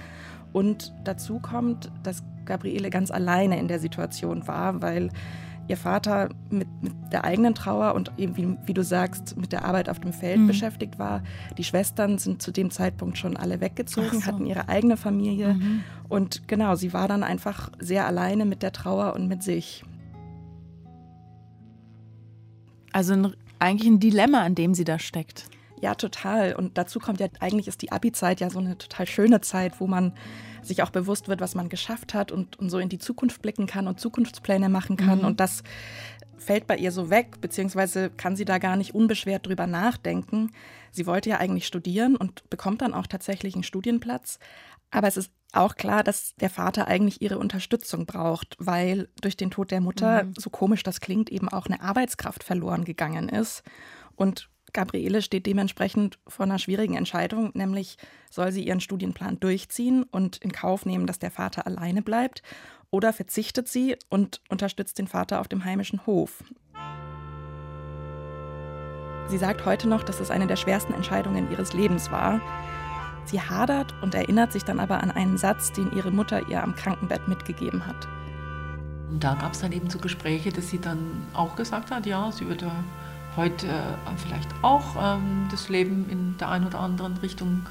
Und 0.52 0.94
dazu 1.04 1.40
kommt, 1.40 1.90
dass 2.04 2.24
Gabriele 2.46 2.90
ganz 2.90 3.12
alleine 3.12 3.60
in 3.60 3.68
der 3.68 3.80
Situation 3.80 4.48
war, 4.48 4.82
weil 4.82 5.10
ihr 5.70 5.78
Vater 5.78 6.30
mit, 6.50 6.68
mit 6.82 6.94
der 7.12 7.24
eigenen 7.24 7.54
Trauer 7.54 7.94
und 7.94 8.12
eben, 8.18 8.36
wie, 8.36 8.58
wie, 8.66 8.74
du 8.74 8.84
sagst, 8.84 9.38
mit 9.38 9.52
der 9.52 9.66
Arbeit 9.66 9.88
auf 9.88 10.00
dem 10.00 10.14
Feld 10.14 10.40
mhm. 10.40 10.48
beschäftigt 10.48 10.98
war. 10.98 11.24
Die 11.58 11.64
Schwestern 11.64 12.18
sind 12.18 12.42
zu 12.42 12.52
dem 12.52 12.72
Zeitpunkt 12.72 13.18
schon 13.18 13.38
alle 13.38 13.62
weggezogen, 13.62 14.22
so. 14.22 14.26
hatten 14.26 14.46
ihre 14.46 14.68
eigene 14.68 14.98
Familie. 14.98 15.54
Mhm. 15.54 15.84
Und 16.10 16.48
genau, 16.48 16.76
sie 16.76 16.92
war 16.92 17.08
dann 17.08 17.24
einfach 17.24 17.72
sehr 17.80 18.08
alleine 18.08 18.46
mit 18.46 18.64
der 18.64 18.72
Trauer 18.72 19.14
und 19.14 19.28
mit 19.28 19.44
sich. 19.44 19.84
Also 22.92 23.14
ein, 23.14 23.34
eigentlich 23.60 23.90
ein 23.90 24.00
Dilemma, 24.00 24.42
an 24.42 24.56
dem 24.56 24.74
sie 24.74 24.86
da 24.86 24.98
steckt. 24.98 25.46
Ja, 25.82 25.96
total. 25.96 26.56
Und 26.56 26.78
dazu 26.78 27.00
kommt 27.00 27.20
ja, 27.20 27.28
eigentlich 27.40 27.68
ist 27.68 27.82
die 27.82 27.92
Abi-Zeit 27.92 28.42
ja 28.42 28.50
so 28.50 28.60
eine 28.60 28.78
total 28.78 29.08
schöne 29.08 29.42
Zeit, 29.42 29.80
wo 29.80 29.88
man 29.88 30.14
sich 30.62 30.84
auch 30.84 30.90
bewusst 30.90 31.28
wird, 31.28 31.40
was 31.40 31.56
man 31.56 31.70
geschafft 31.70 32.14
hat 32.14 32.32
und, 32.32 32.60
und 32.60 32.70
so 32.70 32.80
in 32.80 32.90
die 32.90 33.00
Zukunft 33.00 33.42
blicken 33.42 33.66
kann 33.66 33.88
und 33.88 34.00
Zukunftspläne 34.00 34.68
machen 34.68 34.98
kann. 34.98 35.20
Mhm. 35.20 35.26
Und 35.26 35.40
das 35.40 35.64
fällt 36.38 36.68
bei 36.68 36.78
ihr 36.78 36.92
so 36.92 37.10
weg, 37.10 37.42
beziehungsweise 37.42 38.10
kann 38.10 38.36
sie 38.36 38.46
da 38.46 38.58
gar 38.58 38.76
nicht 38.76 38.94
unbeschwert 38.94 39.48
drüber 39.48 39.68
nachdenken. 39.68 40.52
Sie 40.92 41.06
wollte 41.06 41.30
ja 41.30 41.38
eigentlich 41.38 41.68
studieren 41.68 42.16
und 42.16 42.50
bekommt 42.50 42.82
dann 42.82 42.94
auch 42.94 43.08
tatsächlich 43.08 43.54
einen 43.54 43.64
Studienplatz. 43.64 44.40
Aber 44.92 45.08
es 45.08 45.18
ist 45.18 45.32
auch 45.54 45.76
klar, 45.76 46.04
dass 46.04 46.36
der 46.36 46.50
Vater 46.50 46.88
eigentlich 46.88 47.22
ihre 47.22 47.38
Unterstützung 47.38 48.06
braucht, 48.06 48.56
weil 48.60 49.10
durch 49.22 49.38
den 49.38 49.52
Tod 49.52 49.72
der 49.72 49.82
Mutter, 49.82 50.24
mhm. 50.24 50.34
so 50.38 50.50
komisch 50.50 50.84
das 50.84 51.00
klingt, 51.00 51.30
eben 51.30 51.50
auch 51.50 51.68
eine 51.68 51.82
Arbeitskraft 51.82 52.44
verloren 52.44 52.86
gegangen 52.86 53.30
ist. 53.30 53.64
Und 54.16 54.50
Gabriele 54.74 55.22
steht 55.22 55.46
dementsprechend 55.46 56.20
vor 56.28 56.46
einer 56.46 56.60
schwierigen 56.60 56.96
Entscheidung, 56.96 57.52
nämlich 57.54 57.98
soll 58.30 58.52
sie 58.52 58.64
ihren 58.64 58.82
Studienplan 58.82 59.40
durchziehen 59.40 60.04
und 60.04 60.38
in 60.38 60.52
Kauf 60.52 60.86
nehmen, 60.86 61.08
dass 61.08 61.20
der 61.20 61.32
Vater 61.32 61.66
alleine 61.66 62.02
bleibt, 62.02 62.44
oder 62.92 63.14
verzichtet 63.14 63.68
sie 63.68 63.96
und 64.10 64.42
unterstützt 64.50 64.98
den 64.98 65.08
Vater 65.08 65.40
auf 65.42 65.48
dem 65.48 65.64
heimischen 65.64 66.06
Hof. 66.06 66.44
Sie 69.28 69.38
sagt 69.38 69.66
heute 69.66 69.88
noch, 69.88 70.02
dass 70.02 70.20
es 70.20 70.32
eine 70.32 70.48
der 70.48 70.56
schwersten 70.56 70.94
Entscheidungen 70.94 71.52
ihres 71.52 71.74
Lebens 71.74 72.10
war. 72.10 72.42
Sie 73.26 73.40
hadert 73.40 73.94
und 74.02 74.16
erinnert 74.16 74.52
sich 74.52 74.64
dann 74.64 74.80
aber 74.80 75.04
an 75.04 75.12
einen 75.12 75.38
Satz, 75.38 75.72
den 75.72 75.92
ihre 75.96 76.10
Mutter 76.10 76.50
ihr 76.50 76.64
am 76.64 76.76
Krankenbett 76.76 77.28
mitgegeben 77.28 77.86
hat. 77.86 78.08
Und 79.12 79.24
da 79.24 79.36
gab 79.36 79.54
es 79.54 79.60
dann 79.60 79.72
eben 79.72 79.90
so 79.90 80.00
Gespräche, 80.00 80.52
dass 80.52 80.70
sie 80.70 80.80
dann 80.80 81.28
auch 81.34 81.56
gesagt 81.56 81.92
hat, 81.92 82.08
ja, 82.08 82.32
sie 82.32 82.48
würde 82.48 82.72
heute 83.36 83.68
äh, 83.68 84.18
vielleicht 84.18 84.50
auch 84.62 84.96
ähm, 85.00 85.48
das 85.52 85.70
Leben 85.70 86.10
in 86.10 86.38
der 86.38 86.50
einen 86.50 86.68
oder 86.68 86.80
anderen 86.80 87.18
Richtung 87.18 87.66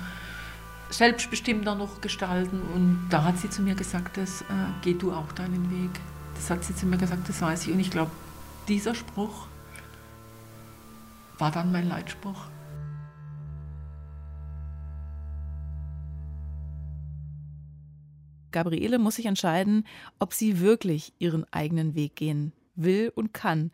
selbstbestimmter 0.91 1.75
noch 1.75 2.01
gestalten. 2.01 2.61
Und 2.75 3.09
da 3.11 3.25
hat 3.25 3.39
sie 3.39 3.51
zu 3.51 3.63
mir 3.63 3.75
gesagt, 3.75 4.17
das, 4.17 4.43
äh, 4.43 4.45
geh 4.83 4.95
du 4.95 5.13
auch 5.13 5.33
deinen 5.33 5.71
Weg. 5.71 5.91
Das 6.35 6.51
hat 6.51 6.65
sie 6.65 6.75
zu 6.75 6.87
mir 6.87 6.97
gesagt, 6.97 7.29
das 7.29 7.41
weiß 7.43 7.67
ich. 7.67 7.73
Und 7.73 7.81
ich 7.81 7.91
glaube, 7.91 8.11
dieser 8.69 8.95
Spruch 8.95 9.47
war 11.39 11.51
dann 11.51 11.73
mein 11.73 11.89
Leitspruch. 11.89 12.47
Gabriele 18.51 18.99
muss 18.99 19.17
sich 19.17 19.27
entscheiden, 19.27 19.87
ob 20.19 20.33
sie 20.33 20.61
wirklich 20.61 21.13
ihren 21.19 21.45
eigenen 21.53 21.95
Weg 21.95 22.17
gehen 22.17 22.53
will 22.77 23.13
und 23.15 23.35
kann. 23.35 23.71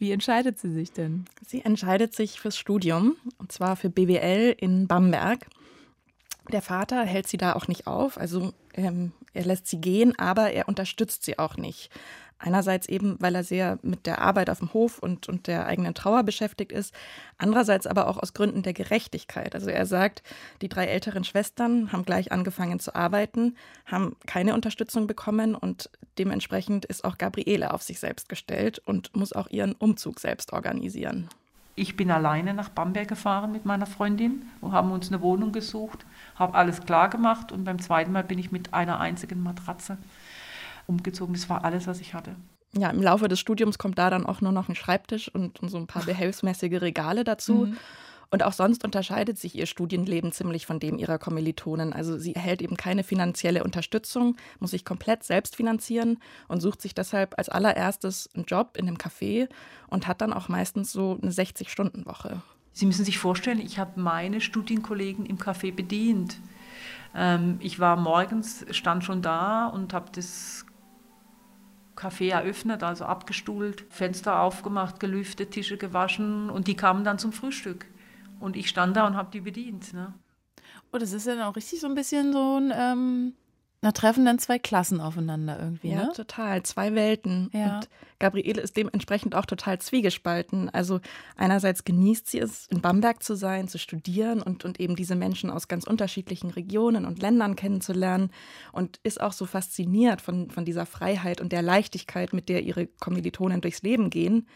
Wie 0.00 0.12
entscheidet 0.12 0.58
sie 0.58 0.72
sich 0.72 0.92
denn? 0.92 1.26
Sie 1.46 1.62
entscheidet 1.62 2.16
sich 2.16 2.40
fürs 2.40 2.56
Studium, 2.56 3.16
und 3.36 3.52
zwar 3.52 3.76
für 3.76 3.90
BWL 3.90 4.56
in 4.56 4.86
Bamberg. 4.86 5.46
Der 6.50 6.62
Vater 6.62 7.04
hält 7.04 7.28
sie 7.28 7.36
da 7.36 7.52
auch 7.52 7.68
nicht 7.68 7.86
auf, 7.86 8.16
also 8.16 8.54
ähm, 8.72 9.12
er 9.34 9.44
lässt 9.44 9.66
sie 9.66 9.78
gehen, 9.78 10.18
aber 10.18 10.52
er 10.52 10.68
unterstützt 10.68 11.22
sie 11.24 11.38
auch 11.38 11.58
nicht. 11.58 11.90
Einerseits 12.42 12.88
eben, 12.88 13.16
weil 13.20 13.34
er 13.34 13.44
sehr 13.44 13.78
mit 13.82 14.06
der 14.06 14.22
Arbeit 14.22 14.48
auf 14.48 14.60
dem 14.60 14.72
Hof 14.72 14.98
und, 14.98 15.28
und 15.28 15.46
der 15.46 15.66
eigenen 15.66 15.92
Trauer 15.92 16.22
beschäftigt 16.22 16.72
ist. 16.72 16.94
Andererseits 17.36 17.86
aber 17.86 18.08
auch 18.08 18.16
aus 18.16 18.32
Gründen 18.32 18.62
der 18.62 18.72
Gerechtigkeit. 18.72 19.54
Also 19.54 19.68
er 19.68 19.84
sagt, 19.84 20.22
die 20.62 20.70
drei 20.70 20.86
älteren 20.86 21.22
Schwestern 21.22 21.92
haben 21.92 22.06
gleich 22.06 22.32
angefangen 22.32 22.80
zu 22.80 22.94
arbeiten, 22.94 23.56
haben 23.84 24.16
keine 24.26 24.54
Unterstützung 24.54 25.06
bekommen 25.06 25.54
und 25.54 25.90
dementsprechend 26.18 26.86
ist 26.86 27.04
auch 27.04 27.18
Gabriele 27.18 27.74
auf 27.74 27.82
sich 27.82 28.00
selbst 28.00 28.30
gestellt 28.30 28.78
und 28.78 29.14
muss 29.14 29.34
auch 29.34 29.48
ihren 29.50 29.72
Umzug 29.72 30.18
selbst 30.18 30.54
organisieren. 30.54 31.28
Ich 31.76 31.96
bin 31.96 32.10
alleine 32.10 32.54
nach 32.54 32.70
Bamberg 32.70 33.08
gefahren 33.08 33.52
mit 33.52 33.64
meiner 33.64 33.86
Freundin 33.86 34.42
und 34.60 34.72
haben 34.72 34.92
uns 34.92 35.08
eine 35.08 35.20
Wohnung 35.20 35.52
gesucht, 35.52 36.04
habe 36.36 36.54
alles 36.54 36.80
klar 36.84 37.10
gemacht 37.10 37.52
und 37.52 37.64
beim 37.64 37.80
zweiten 37.80 38.12
Mal 38.12 38.24
bin 38.24 38.38
ich 38.38 38.50
mit 38.50 38.72
einer 38.74 38.98
einzigen 38.98 39.42
Matratze 39.42 39.98
umgezogen. 40.90 41.34
Das 41.34 41.48
war 41.48 41.64
alles, 41.64 41.86
was 41.86 42.00
ich 42.00 42.12
hatte. 42.12 42.36
Ja, 42.72 42.90
im 42.90 43.02
Laufe 43.02 43.28
des 43.28 43.40
Studiums 43.40 43.78
kommt 43.78 43.98
da 43.98 44.10
dann 44.10 44.26
auch 44.26 44.40
nur 44.40 44.52
noch 44.52 44.68
ein 44.68 44.74
Schreibtisch 44.74 45.28
und, 45.34 45.60
und 45.60 45.70
so 45.70 45.78
ein 45.78 45.86
paar 45.86 46.04
behelfsmäßige 46.04 46.80
Regale 46.80 47.24
dazu. 47.24 47.66
Mhm. 47.66 47.76
Und 48.32 48.44
auch 48.44 48.52
sonst 48.52 48.84
unterscheidet 48.84 49.38
sich 49.38 49.56
ihr 49.56 49.66
Studienleben 49.66 50.30
ziemlich 50.30 50.64
von 50.64 50.78
dem 50.78 50.98
ihrer 50.98 51.18
Kommilitonen. 51.18 51.92
Also 51.92 52.16
sie 52.16 52.36
erhält 52.36 52.62
eben 52.62 52.76
keine 52.76 53.02
finanzielle 53.02 53.64
Unterstützung, 53.64 54.36
muss 54.60 54.70
sich 54.70 54.84
komplett 54.84 55.24
selbst 55.24 55.56
finanzieren 55.56 56.18
und 56.46 56.60
sucht 56.60 56.80
sich 56.80 56.94
deshalb 56.94 57.36
als 57.38 57.48
allererstes 57.48 58.30
einen 58.34 58.44
Job 58.44 58.76
in 58.76 58.86
einem 58.86 58.98
Café 58.98 59.48
und 59.88 60.06
hat 60.06 60.20
dann 60.20 60.32
auch 60.32 60.48
meistens 60.48 60.92
so 60.92 61.18
eine 61.20 61.32
60-Stunden-Woche. 61.32 62.40
Sie 62.72 62.86
müssen 62.86 63.04
sich 63.04 63.18
vorstellen, 63.18 63.58
ich 63.60 63.80
habe 63.80 64.00
meine 64.00 64.40
Studienkollegen 64.40 65.26
im 65.26 65.38
Café 65.38 65.74
bedient. 65.74 66.36
Ähm, 67.16 67.56
ich 67.58 67.80
war 67.80 67.96
morgens, 67.96 68.64
stand 68.70 69.02
schon 69.02 69.22
da 69.22 69.66
und 69.66 69.92
habe 69.92 70.12
das 70.14 70.66
Café 72.00 72.30
eröffnet, 72.30 72.82
also 72.82 73.04
abgestuhlt, 73.04 73.84
Fenster 73.90 74.40
aufgemacht, 74.40 75.00
gelüftet, 75.00 75.50
Tische 75.50 75.76
gewaschen 75.76 76.48
und 76.48 76.66
die 76.66 76.76
kamen 76.76 77.04
dann 77.04 77.18
zum 77.18 77.32
Frühstück. 77.32 77.86
Und 78.40 78.56
ich 78.56 78.70
stand 78.70 78.96
da 78.96 79.06
und 79.06 79.16
habe 79.16 79.30
die 79.30 79.42
bedient. 79.42 79.92
Ne? 79.92 80.14
Oh, 80.92 80.98
das 80.98 81.12
ist 81.12 81.26
ja 81.26 81.34
dann 81.34 81.44
auch 81.44 81.56
richtig 81.56 81.80
so 81.80 81.86
ein 81.86 81.94
bisschen 81.94 82.32
so 82.32 82.58
ein, 82.58 82.72
ähm, 82.74 83.34
da 83.82 83.92
treffen 83.92 84.26
dann 84.26 84.38
zwei 84.38 84.58
Klassen 84.58 85.00
aufeinander 85.00 85.58
irgendwie, 85.58 85.90
ja, 85.90 86.04
ne? 86.04 86.12
total. 86.14 86.62
Zwei 86.64 86.94
Welten. 86.94 87.48
Ja. 87.54 87.76
Und 87.76 87.88
Gabriele 88.18 88.60
ist 88.60 88.76
dementsprechend 88.76 89.34
auch 89.34 89.46
total 89.46 89.78
zwiegespalten. 89.78 90.68
Also 90.68 91.00
einerseits 91.36 91.84
genießt 91.84 92.28
sie 92.28 92.40
es, 92.40 92.66
in 92.66 92.82
Bamberg 92.82 93.22
zu 93.22 93.34
sein, 93.34 93.68
zu 93.68 93.78
studieren 93.78 94.42
und, 94.42 94.66
und 94.66 94.80
eben 94.80 94.96
diese 94.96 95.16
Menschen 95.16 95.50
aus 95.50 95.66
ganz 95.66 95.84
unterschiedlichen 95.84 96.50
Regionen 96.50 97.06
und 97.06 97.22
Ländern 97.22 97.56
kennenzulernen 97.56 98.30
und 98.72 99.00
ist 99.02 99.20
auch 99.20 99.32
so 99.32 99.46
fasziniert 99.46 100.20
von, 100.20 100.50
von 100.50 100.66
dieser 100.66 100.84
Freiheit 100.84 101.40
und 101.40 101.50
der 101.50 101.62
Leichtigkeit, 101.62 102.34
mit 102.34 102.50
der 102.50 102.62
ihre 102.62 102.86
Kommilitonen 102.86 103.62
durchs 103.62 103.80
Leben 103.80 104.10
gehen. 104.10 104.46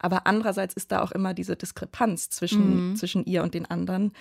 Aber 0.00 0.26
andererseits 0.26 0.74
ist 0.74 0.90
da 0.90 1.00
auch 1.00 1.12
immer 1.12 1.32
diese 1.32 1.54
Diskrepanz 1.54 2.28
zwischen, 2.28 2.90
mhm. 2.90 2.96
zwischen 2.96 3.24
ihr 3.24 3.44
und 3.44 3.54
den 3.54 3.66
anderen, 3.66 4.12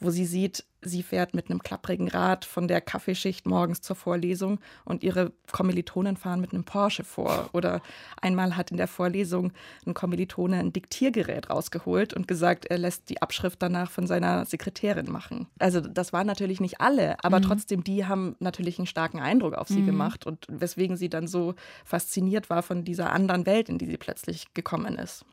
wo 0.00 0.10
sie 0.10 0.26
sieht, 0.26 0.64
sie 0.82 1.02
fährt 1.02 1.34
mit 1.34 1.48
einem 1.48 1.62
klapprigen 1.62 2.08
Rad 2.08 2.44
von 2.44 2.68
der 2.68 2.80
Kaffeeschicht 2.80 3.46
morgens 3.46 3.80
zur 3.80 3.96
Vorlesung 3.96 4.58
und 4.84 5.02
ihre 5.02 5.32
Kommilitonen 5.50 6.16
fahren 6.16 6.40
mit 6.40 6.52
einem 6.52 6.64
Porsche 6.64 7.04
vor. 7.04 7.50
Oder 7.52 7.80
einmal 8.20 8.56
hat 8.56 8.70
in 8.70 8.76
der 8.76 8.88
Vorlesung 8.88 9.52
ein 9.86 9.94
Kommilitone 9.94 10.58
ein 10.58 10.72
Diktiergerät 10.72 11.50
rausgeholt 11.50 12.14
und 12.14 12.28
gesagt, 12.28 12.66
er 12.66 12.78
lässt 12.78 13.08
die 13.10 13.22
Abschrift 13.22 13.62
danach 13.62 13.90
von 13.90 14.06
seiner 14.06 14.44
Sekretärin 14.44 15.10
machen. 15.10 15.46
Also 15.58 15.80
das 15.80 16.12
waren 16.12 16.26
natürlich 16.26 16.60
nicht 16.60 16.80
alle, 16.80 17.22
aber 17.24 17.38
mhm. 17.38 17.44
trotzdem, 17.44 17.84
die 17.84 18.06
haben 18.06 18.36
natürlich 18.40 18.78
einen 18.78 18.86
starken 18.86 19.20
Eindruck 19.20 19.54
auf 19.54 19.68
sie 19.68 19.80
mhm. 19.80 19.86
gemacht 19.86 20.26
und 20.26 20.46
weswegen 20.48 20.96
sie 20.96 21.08
dann 21.08 21.26
so 21.26 21.54
fasziniert 21.84 22.50
war 22.50 22.62
von 22.62 22.84
dieser 22.84 23.12
anderen 23.12 23.46
Welt, 23.46 23.68
in 23.68 23.78
die 23.78 23.86
sie 23.86 23.96
plötzlich 23.96 24.52
gekommen 24.54 24.96
ist. 24.96 25.24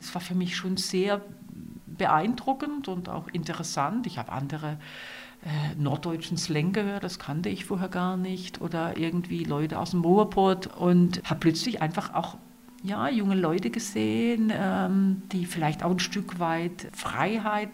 Es 0.00 0.14
war 0.14 0.20
für 0.20 0.34
mich 0.34 0.54
schon 0.54 0.76
sehr 0.76 1.22
beeindruckend 1.96 2.88
und 2.88 3.08
auch 3.08 3.28
interessant. 3.28 4.06
Ich 4.06 4.18
habe 4.18 4.32
andere 4.32 4.78
äh, 5.44 5.74
norddeutschen 5.76 6.36
Slang 6.36 6.72
gehört, 6.72 7.04
das 7.04 7.18
kannte 7.18 7.48
ich 7.48 7.64
vorher 7.64 7.88
gar 7.88 8.16
nicht. 8.16 8.60
Oder 8.60 8.96
irgendwie 8.96 9.44
Leute 9.44 9.78
aus 9.78 9.90
dem 9.90 10.00
Moorport 10.00 10.76
und 10.76 11.22
habe 11.24 11.40
plötzlich 11.40 11.82
einfach 11.82 12.14
auch 12.14 12.36
ja, 12.82 13.08
junge 13.08 13.34
Leute 13.34 13.70
gesehen, 13.70 14.52
ähm, 14.54 15.22
die 15.32 15.46
vielleicht 15.46 15.82
auch 15.82 15.90
ein 15.90 15.98
Stück 15.98 16.38
weit 16.38 16.88
Freiheit 16.92 17.70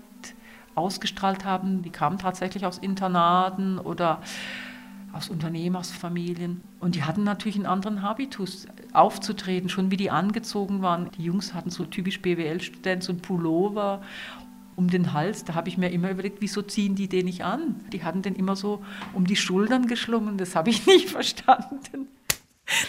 ausgestrahlt 0.75 1.45
haben. 1.45 1.83
Die 1.83 1.91
kamen 1.91 2.19
tatsächlich 2.19 2.65
aus 2.65 2.79
Internaten 2.79 3.79
oder 3.79 4.21
aus 5.13 5.29
Unternehmersfamilien. 5.29 6.63
Und 6.79 6.95
die 6.95 7.03
hatten 7.05 7.25
natürlich 7.25 7.57
einen 7.57 7.67
anderen 7.67 8.03
Habitus 8.03 8.67
aufzutreten, 8.93 9.69
schon 9.69 9.91
wie 9.91 9.97
die 9.97 10.11
angezogen 10.11 10.83
waren. 10.83 11.11
Die 11.19 11.25
Jungs 11.25 11.55
hatten 11.55 11.71
so 11.71 11.85
typisch 11.85 12.21
BWL-Studenten, 12.21 13.03
so 13.03 13.13
ein 13.13 13.19
Pullover 13.19 14.03
um 14.77 14.89
den 14.89 15.13
Hals. 15.13 15.45
Da 15.45 15.55
habe 15.55 15.69
ich 15.69 15.77
mir 15.77 15.91
immer 15.91 16.11
überlegt, 16.11 16.41
wieso 16.41 16.63
ziehen 16.63 16.95
die 16.95 17.09
den 17.09 17.27
nicht 17.27 17.45
an? 17.45 17.77
Die 17.93 18.03
hatten 18.03 18.23
den 18.23 18.35
immer 18.35 18.57
so 18.57 18.83
um 19.13 19.27
die 19.27 19.37
Schultern 19.37 19.87
geschlungen. 19.87 20.39
Das 20.39 20.57
habe 20.57 20.71
ich 20.71 20.87
nicht 20.87 21.11
verstanden. 21.11 22.09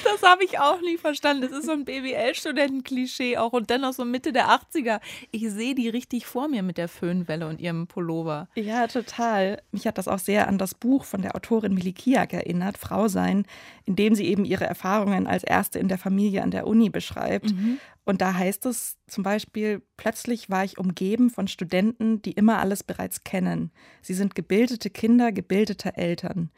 Das 0.04 0.22
habe 0.24 0.44
ich 0.44 0.60
auch 0.60 0.82
nie 0.82 0.98
verstanden. 0.98 1.42
Das 1.44 1.52
ist 1.52 1.66
so 1.66 1.72
ein 1.72 1.86
BWL-Studenten-Klischee 1.86 3.38
auch 3.38 3.54
und 3.54 3.70
dennoch 3.70 3.94
so 3.94 4.06
Mitte 4.06 4.32
der 4.32 4.50
80er. 4.50 5.00
Ich 5.32 5.50
sehe 5.50 5.76
die 5.76 5.90
richtig 5.90 6.26
vor 6.26 6.48
mir 6.48 6.64
mit 6.64 6.78
der 6.78 6.88
Föhnwelle 6.88 7.48
und 7.48 7.60
ihrem 7.60 7.88
Pullover. 7.88 8.48
Ja, 8.56 8.88
total. 8.88 9.62
Mich 9.72 9.88
hat 9.88 9.98
das 9.98 10.08
auch 10.08 10.20
sehr 10.20 10.48
an 10.48 10.58
das 10.58 10.76
Buch 10.76 11.06
von 11.06 11.22
der 11.22 11.36
Autorin 11.36 11.74
Milikiak 11.74 12.34
erinnert, 12.34 12.78
Frau 12.78 13.08
sein, 13.08 13.46
in 13.86 13.96
dem 13.96 14.16
sie 14.16 14.26
eben 14.26 14.46
ihre 14.46 14.66
Erfahrungen 14.66 15.28
als 15.28 15.44
Erste 15.44 15.80
in 15.80 15.88
der 15.88 15.98
Familie 15.98 16.44
an 16.44 16.52
der 16.52 16.68
Uni 16.68 16.90
beschreibt. 16.90 17.52
Mhm. 17.52 17.80
Und 18.04 18.22
da 18.22 18.34
heißt 18.34 18.66
es 18.66 18.98
zum 19.08 19.24
Beispiel, 19.24 19.82
plötzlich 19.98 20.50
war 20.50 20.64
ich 20.64 20.78
umgeben 20.78 21.30
von 21.30 21.48
Studenten, 21.48 22.22
die 22.22 22.32
immer 22.32 22.60
alles 22.60 22.84
bereits 22.84 23.24
kennen. 23.24 23.72
Sie 24.02 24.14
sind 24.14 24.36
gebildete 24.36 24.90
Kinder 24.90 25.32
gebildete 25.32 25.96
Eltern. 25.96 26.50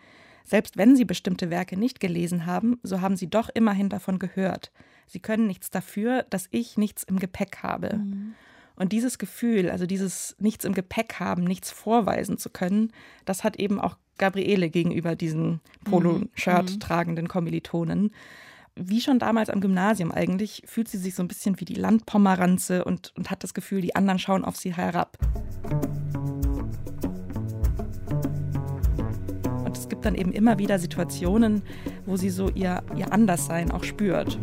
Selbst 0.44 0.78
wenn 0.78 0.96
sie 0.96 1.06
bestimmte 1.06 1.50
Werke 1.50 1.78
nicht 1.78 2.00
gelesen 2.00 2.46
haben, 2.46 2.80
so 2.84 3.02
haben 3.02 3.16
sie 3.16 3.30
doch 3.30 3.50
immerhin 3.54 3.90
davon 3.90 4.20
gehört. 4.20 4.72
Sie 5.08 5.20
können 5.20 5.48
nichts 5.48 5.70
dafür, 5.70 6.24
dass 6.30 6.48
ich 6.52 6.78
nichts 6.78 7.04
im 7.04 7.20
Gepäck 7.20 7.58
habe. 7.64 7.98
Mhm. 7.98 8.36
Und 8.76 8.92
dieses 8.92 9.20
Gefühl, 9.20 9.70
also 9.70 9.86
dieses 9.86 10.36
Nichts 10.40 10.66
im 10.66 10.74
Gepäck 10.74 11.20
haben, 11.20 11.44
nichts 11.44 11.72
vorweisen 11.72 12.38
zu 12.38 12.50
können, 12.50 12.92
das 13.26 13.44
hat 13.44 13.58
eben 13.58 13.80
auch 13.80 13.98
Gabriele 14.18 14.70
gegenüber 14.70 15.16
diesen 15.16 15.62
Polo-Shirt 15.86 16.72
mhm. 16.72 16.80
tragenden 16.80 17.28
Kommilitonen. 17.28 18.12
Wie 18.76 19.02
schon 19.02 19.20
damals 19.20 19.50
am 19.50 19.62
Gymnasium 19.62 20.12
eigentlich, 20.12 20.64
fühlt 20.66 20.88
sie 20.88 20.98
sich 20.98 21.14
so 21.14 21.22
ein 21.22 21.28
bisschen 21.28 21.60
wie 21.60 21.66
die 21.66 21.76
Landpomeranze 21.76 22.84
und, 22.84 23.14
und 23.16 23.30
hat 23.30 23.44
das 23.44 23.54
Gefühl, 23.54 23.82
die 23.82 23.96
anderen 23.96 24.18
schauen 24.18 24.46
auf 24.46 24.56
sie 24.56 24.76
herab. 24.76 25.18
Dann 30.05 30.15
eben 30.15 30.31
immer 30.31 30.57
wieder 30.57 30.79
Situationen, 30.79 31.62
wo 32.05 32.17
sie 32.17 32.29
so 32.29 32.50
ihr, 32.50 32.83
ihr 32.95 33.12
Anderssein 33.12 33.72
auch 33.72 33.83
spürt. 33.83 34.38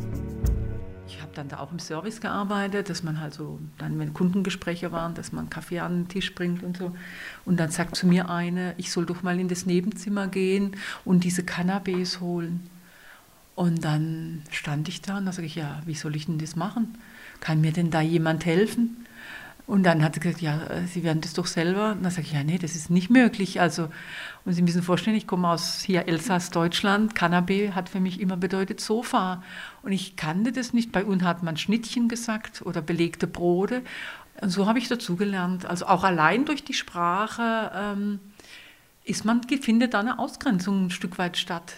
Ich 1.07 1.21
habe 1.21 1.33
dann 1.35 1.49
da 1.49 1.59
auch 1.59 1.73
im 1.73 1.81
Service 1.81 2.21
gearbeitet, 2.21 2.89
dass 2.89 3.03
man 3.03 3.21
halt 3.21 3.35
so, 3.35 3.59
dann 3.79 3.99
wenn 3.99 4.15
Kundengespräche 4.15 4.93
waren, 4.93 5.15
dass 5.15 5.33
man 5.33 5.51
Kaffee 5.51 5.81
an 5.81 6.03
den 6.03 6.09
Tisch 6.09 6.35
bringt 6.35 6.63
und 6.63 6.77
so. 6.77 6.95
Und 7.45 7.59
dann 7.59 7.71
sagt 7.71 7.97
zu 7.97 8.07
mir 8.07 8.31
eine, 8.31 8.75
ich 8.77 8.93
soll 8.93 9.07
doch 9.07 9.23
mal 9.23 9.41
in 9.41 9.49
das 9.49 9.67
Nebenzimmer 9.67 10.29
gehen 10.29 10.77
und 11.05 11.25
diese 11.25 11.43
Cannabis 11.43 12.21
holen. 12.21 12.69
Und 13.57 13.85
dann 13.85 14.43
stand 14.51 14.89
ich 14.89 15.03
da 15.03 15.19
und 15.19 15.27
da 15.27 15.33
sage 15.33 15.47
ich, 15.47 15.57
ja, 15.57 15.83
wie 15.85 15.95
soll 15.95 16.15
ich 16.15 16.27
denn 16.27 16.39
das 16.39 16.55
machen? 16.55 16.97
Kann 17.41 17.61
mir 17.61 17.73
denn 17.73 17.91
da 17.91 18.01
jemand 18.01 18.47
helfen? 18.47 19.05
Und 19.71 19.85
dann 19.85 20.03
hat 20.03 20.15
sie 20.15 20.21
gesagt, 20.21 20.43
ja, 20.43 20.59
Sie 20.93 21.05
werden 21.05 21.21
das 21.21 21.33
doch 21.33 21.47
selber. 21.47 21.93
Und 21.93 22.03
dann 22.03 22.11
sage 22.11 22.27
ich, 22.27 22.33
ja, 22.33 22.43
nee, 22.43 22.59
das 22.59 22.75
ist 22.75 22.91
nicht 22.91 23.09
möglich. 23.09 23.61
Also, 23.61 23.89
und 24.45 24.53
Sie 24.53 24.63
müssen 24.63 24.83
vorstellen, 24.83 25.15
ich 25.15 25.29
komme 25.29 25.49
aus 25.49 25.81
hier 25.81 26.09
Elsass, 26.09 26.51
Deutschland. 26.51 27.15
Cannabis 27.15 27.73
hat 27.73 27.89
für 27.89 28.01
mich 28.01 28.21
immer 28.21 28.37
bedeutet 28.37 28.81
Sofa. 28.81 29.45
Und 29.85 29.93
ich 29.93 30.17
kannte 30.17 30.51
das 30.51 30.73
nicht. 30.73 30.91
Bei 30.91 31.05
uns 31.05 31.23
hat 31.23 31.45
man 31.45 31.57
Schnittchen 31.57 32.09
gesagt 32.09 32.63
oder 32.63 32.83
belegte 32.83 33.29
Brote. 33.29 33.83
Und 34.41 34.49
so 34.49 34.67
habe 34.67 34.81
ich 34.81 34.89
dazugelernt. 34.89 35.67
Also 35.67 35.87
auch 35.87 36.03
allein 36.03 36.47
durch 36.47 36.65
die 36.65 36.75
Sprache 36.75 37.71
ähm, 37.73 38.19
ist 39.05 39.25
man, 39.25 39.41
findet 39.45 39.95
da 39.95 40.01
eine 40.01 40.19
Ausgrenzung 40.19 40.87
ein 40.87 40.91
Stück 40.91 41.17
weit 41.17 41.37
statt. 41.37 41.75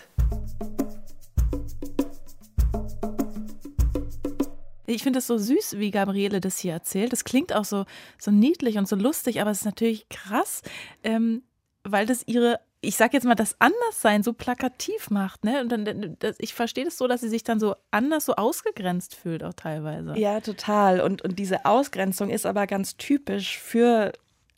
Ich 4.86 5.02
finde 5.02 5.20
es 5.20 5.26
so 5.26 5.38
süß, 5.38 5.78
wie 5.78 5.90
Gabriele 5.90 6.40
das 6.40 6.58
hier 6.58 6.72
erzählt. 6.72 7.12
Das 7.12 7.24
klingt 7.24 7.52
auch 7.52 7.64
so, 7.64 7.84
so 8.18 8.30
niedlich 8.30 8.78
und 8.78 8.88
so 8.88 8.96
lustig, 8.96 9.40
aber 9.40 9.50
es 9.50 9.58
ist 9.58 9.64
natürlich 9.64 10.08
krass, 10.08 10.62
ähm, 11.04 11.42
weil 11.84 12.06
das 12.06 12.26
ihre 12.26 12.60
ich 12.84 12.96
sag 12.96 13.14
jetzt 13.14 13.24
mal, 13.24 13.36
das 13.36 13.54
Anderssein 13.60 14.24
so 14.24 14.32
plakativ 14.32 15.08
macht, 15.08 15.44
ne? 15.44 15.60
Und 15.60 15.70
dann, 15.70 16.16
das, 16.18 16.34
ich 16.40 16.52
verstehe 16.52 16.84
das 16.84 16.98
so, 16.98 17.06
dass 17.06 17.20
sie 17.20 17.28
sich 17.28 17.44
dann 17.44 17.60
so 17.60 17.76
anders, 17.92 18.26
so 18.26 18.34
ausgegrenzt 18.34 19.14
fühlt, 19.14 19.44
auch 19.44 19.54
teilweise. 19.54 20.18
Ja, 20.18 20.40
total. 20.40 21.00
Und, 21.00 21.22
und 21.22 21.38
diese 21.38 21.64
Ausgrenzung 21.64 22.28
ist 22.28 22.44
aber 22.44 22.66
ganz 22.66 22.96
typisch 22.96 23.58
für 23.58 24.12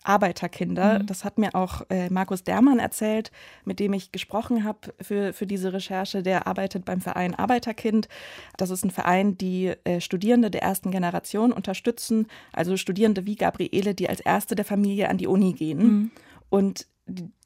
Arbeiterkinder. 0.05 1.01
Mhm. 1.01 1.07
Das 1.07 1.25
hat 1.25 1.39
mir 1.39 1.55
auch 1.55 1.83
äh, 1.91 2.09
Markus 2.11 2.45
Dermann 2.45 2.79
erzählt, 2.79 3.31
mit 3.65 3.81
dem 3.81 3.93
ich 3.93 4.13
gesprochen 4.13 4.65
habe 4.65 4.95
für, 5.01 5.33
für 5.33 5.47
diese 5.47 5.73
Recherche. 5.73 6.23
Der 6.23 6.47
arbeitet 6.47 6.85
beim 6.85 7.01
Verein 7.01 7.35
Arbeiterkind. 7.35 8.09
Das 8.57 8.71
ist 8.71 8.85
ein 8.85 8.91
Verein, 8.91 9.37
die 9.37 9.73
äh, 9.85 10.01
Studierende 10.01 10.51
der 10.51 10.63
ersten 10.63 10.91
Generation 10.91 11.53
unterstützen, 11.53 12.27
also 12.53 12.77
Studierende 12.77 13.27
wie 13.27 13.37
Gabriele, 13.37 13.95
die 13.95 14.09
als 14.09 14.21
erste 14.21 14.55
der 14.55 14.65
Familie 14.65 15.09
an 15.09 15.19
die 15.19 15.27
Uni 15.27 15.53
gehen. 15.53 15.79
Mhm. 15.79 16.11
Und 16.51 16.87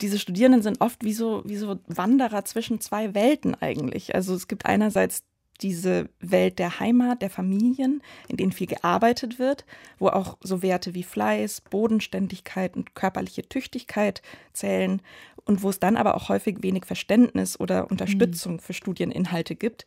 diese 0.01 0.19
Studierenden 0.19 0.63
sind 0.63 0.81
oft 0.81 1.03
wie 1.03 1.13
so, 1.13 1.43
wie 1.45 1.57
so 1.57 1.79
Wanderer 1.87 2.45
zwischen 2.45 2.81
zwei 2.81 3.15
Welten 3.15 3.55
eigentlich. 3.55 4.15
Also 4.15 4.35
es 4.35 4.47
gibt 4.47 4.67
einerseits 4.67 5.25
diese 5.61 6.09
Welt 6.21 6.59
der 6.59 6.81
Heimat, 6.81 7.23
der 7.23 7.31
Familien, 7.31 8.03
in 8.29 8.37
denen 8.37 8.53
viel 8.53 8.67
gearbeitet 8.67 9.39
wird, 9.39 9.65
wo 9.99 10.09
auch 10.09 10.37
so 10.41 10.63
Werte 10.63 10.95
wie 10.95 11.03
Fleiß, 11.03 11.63
Bodenständigkeit 11.63 12.77
und 12.77 12.95
körperliche 12.95 13.43
Tüchtigkeit 13.43 14.23
zählen 14.53 15.03
und 15.45 15.63
wo 15.63 15.71
es 15.71 15.81
dann 15.81 15.97
aber 15.97 16.15
auch 16.15 16.29
häufig 16.29 16.63
wenig 16.63 16.85
Verständnis 16.85 17.59
oder 17.59 17.91
Unterstützung 17.91 18.55
mhm. 18.55 18.59
für 18.61 18.75
Studieninhalte 18.75 19.57
gibt, 19.57 19.87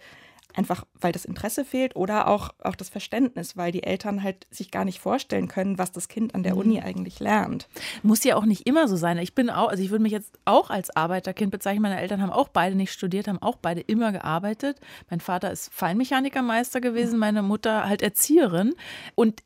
einfach 0.55 0.85
weil 0.99 1.11
das 1.11 1.25
Interesse 1.25 1.65
fehlt 1.65 1.95
oder 1.95 2.27
auch, 2.27 2.49
auch 2.63 2.75
das 2.75 2.89
Verständnis, 2.89 3.57
weil 3.57 3.71
die 3.71 3.83
Eltern 3.83 4.23
halt 4.23 4.47
sich 4.51 4.71
gar 4.71 4.85
nicht 4.85 4.99
vorstellen 4.99 5.47
können, 5.47 5.77
was 5.77 5.91
das 5.91 6.07
Kind 6.07 6.35
an 6.35 6.43
der 6.43 6.57
Uni 6.57 6.79
mhm. 6.79 6.85
eigentlich 6.85 7.19
lernt. 7.19 7.67
Muss 8.03 8.23
ja 8.23 8.35
auch 8.35 8.45
nicht 8.45 8.67
immer 8.67 8.87
so 8.87 8.95
sein. 8.95 9.17
Ich 9.17 9.35
bin 9.35 9.49
auch, 9.49 9.69
also 9.69 9.83
ich 9.83 9.89
würde 9.89 10.03
mich 10.03 10.11
jetzt 10.11 10.39
auch 10.45 10.69
als 10.69 10.95
Arbeiterkind 10.95 11.51
bezeichnen. 11.51 11.81
Meine 11.81 11.99
Eltern 11.99 12.21
haben 12.21 12.31
auch 12.31 12.49
beide 12.49 12.75
nicht 12.75 12.91
studiert, 12.91 13.27
haben 13.27 13.41
auch 13.41 13.57
beide 13.57 13.81
immer 13.81 14.11
gearbeitet. 14.11 14.79
Mein 15.09 15.19
Vater 15.19 15.51
ist 15.51 15.73
Feinmechanikermeister 15.73 16.81
gewesen, 16.81 17.19
meine 17.19 17.41
Mutter 17.41 17.87
halt 17.87 18.01
Erzieherin. 18.01 18.73
Und 19.15 19.43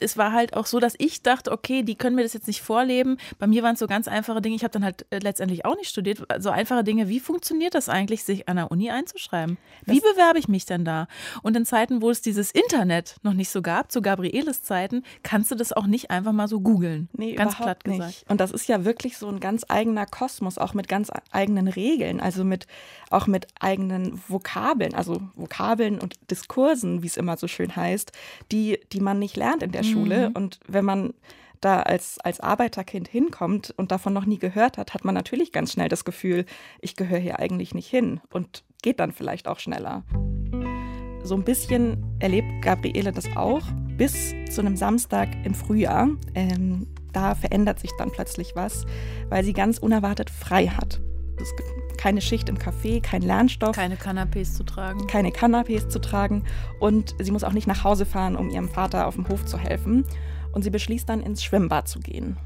es 0.00 0.16
war 0.16 0.32
halt 0.32 0.56
auch 0.56 0.66
so, 0.66 0.80
dass 0.80 0.94
ich 0.98 1.22
dachte, 1.22 1.52
okay, 1.52 1.82
die 1.82 1.94
können 1.94 2.16
mir 2.16 2.22
das 2.22 2.32
jetzt 2.32 2.46
nicht 2.46 2.62
vorleben. 2.62 3.18
Bei 3.38 3.46
mir 3.46 3.62
waren 3.62 3.74
es 3.74 3.80
so 3.80 3.86
ganz 3.86 4.08
einfache 4.08 4.40
Dinge. 4.40 4.56
Ich 4.56 4.64
habe 4.64 4.72
dann 4.72 4.84
halt 4.84 5.06
äh, 5.10 5.18
letztendlich 5.18 5.64
auch 5.64 5.76
nicht 5.76 5.90
studiert. 5.90 6.26
So 6.38 6.50
einfache 6.50 6.84
Dinge. 6.84 7.08
Wie 7.08 7.20
funktioniert 7.20 7.74
das 7.74 7.88
eigentlich, 7.88 8.24
sich 8.24 8.48
an 8.48 8.56
der 8.56 8.70
Uni 8.70 8.90
einzuschreiben? 8.90 9.58
Wie 9.84 10.00
das 10.00 10.12
bewerbe 10.12 10.38
ich 10.38 10.48
mich 10.48 10.66
denn 10.66 10.84
da? 10.84 11.06
Und 11.42 11.56
in 11.56 11.64
Zeiten, 11.64 12.02
wo 12.02 12.10
es 12.10 12.20
dieses 12.20 12.50
Internet 12.50 13.16
noch 13.22 13.34
nicht 13.34 13.50
so 13.50 13.62
gab, 13.62 13.92
zu 13.92 14.02
Gabrieles 14.02 14.62
Zeiten, 14.62 15.02
kannst 15.22 15.50
du 15.50 15.54
das 15.54 15.72
auch 15.72 15.86
nicht 15.86 16.10
einfach 16.10 16.32
mal 16.32 16.48
so 16.48 16.60
googeln. 16.60 17.08
Nee, 17.12 17.34
ganz 17.34 17.56
platt 17.56 17.84
gesagt. 17.84 18.06
Nicht. 18.06 18.30
Und 18.30 18.40
das 18.40 18.50
ist 18.50 18.68
ja 18.68 18.84
wirklich 18.84 19.18
so 19.18 19.28
ein 19.28 19.40
ganz 19.40 19.64
eigener 19.68 20.06
Kosmos, 20.06 20.58
auch 20.58 20.74
mit 20.74 20.88
ganz 20.88 21.10
eigenen 21.30 21.68
Regeln, 21.68 22.20
also 22.20 22.44
mit 22.44 22.66
auch 23.10 23.26
mit 23.26 23.46
eigenen 23.60 24.20
Vokabeln, 24.28 24.94
also 24.94 25.20
Vokabeln 25.34 26.00
und 26.00 26.16
Diskursen, 26.30 27.02
wie 27.02 27.06
es 27.06 27.16
immer 27.16 27.36
so 27.36 27.46
schön 27.46 27.76
heißt, 27.76 28.12
die, 28.50 28.80
die 28.92 29.00
man 29.00 29.18
nicht 29.18 29.36
lernt 29.36 29.51
gelernt 29.52 29.62
in 29.62 29.72
der 29.72 29.82
mhm. 29.82 29.92
Schule. 29.92 30.30
Und 30.34 30.60
wenn 30.66 30.84
man 30.84 31.14
da 31.60 31.80
als, 31.80 32.18
als 32.18 32.40
Arbeiterkind 32.40 33.08
hinkommt 33.08 33.72
und 33.76 33.92
davon 33.92 34.12
noch 34.12 34.26
nie 34.26 34.38
gehört 34.38 34.78
hat, 34.78 34.94
hat 34.94 35.04
man 35.04 35.14
natürlich 35.14 35.52
ganz 35.52 35.72
schnell 35.72 35.88
das 35.88 36.04
Gefühl, 36.04 36.44
ich 36.80 36.96
gehöre 36.96 37.18
hier 37.18 37.38
eigentlich 37.38 37.74
nicht 37.74 37.88
hin 37.88 38.20
und 38.32 38.64
geht 38.82 38.98
dann 38.98 39.12
vielleicht 39.12 39.46
auch 39.46 39.60
schneller. 39.60 40.02
So 41.22 41.36
ein 41.36 41.44
bisschen 41.44 42.04
erlebt 42.18 42.48
Gabriele 42.62 43.12
das 43.12 43.26
auch, 43.36 43.62
bis 43.96 44.34
zu 44.50 44.60
einem 44.60 44.76
Samstag 44.76 45.28
im 45.44 45.54
Frühjahr. 45.54 46.08
Ähm, 46.34 46.88
da 47.12 47.36
verändert 47.36 47.78
sich 47.78 47.92
dann 47.96 48.10
plötzlich 48.10 48.56
was, 48.56 48.84
weil 49.28 49.44
sie 49.44 49.52
ganz 49.52 49.78
unerwartet 49.78 50.30
frei 50.30 50.66
hat. 50.66 51.00
Es 51.40 51.54
gibt 51.56 51.81
keine 52.02 52.20
Schicht 52.20 52.48
im 52.48 52.58
Café, 52.58 53.00
kein 53.00 53.22
Lernstoff. 53.22 53.76
Keine 53.76 53.94
Kanapés 53.94 54.54
zu 54.54 54.64
tragen. 54.64 55.06
Keine 55.06 55.30
Kanapés 55.30 55.88
zu 55.88 56.00
tragen. 56.00 56.42
Und 56.80 57.14
sie 57.20 57.30
muss 57.30 57.44
auch 57.44 57.52
nicht 57.52 57.68
nach 57.68 57.84
Hause 57.84 58.06
fahren, 58.06 58.34
um 58.34 58.50
ihrem 58.50 58.68
Vater 58.68 59.06
auf 59.06 59.14
dem 59.14 59.28
Hof 59.28 59.44
zu 59.46 59.56
helfen. 59.56 60.04
Und 60.50 60.62
sie 60.62 60.70
beschließt 60.70 61.08
dann, 61.08 61.20
ins 61.20 61.44
Schwimmbad 61.44 61.86
zu 61.86 62.00
gehen. 62.00 62.36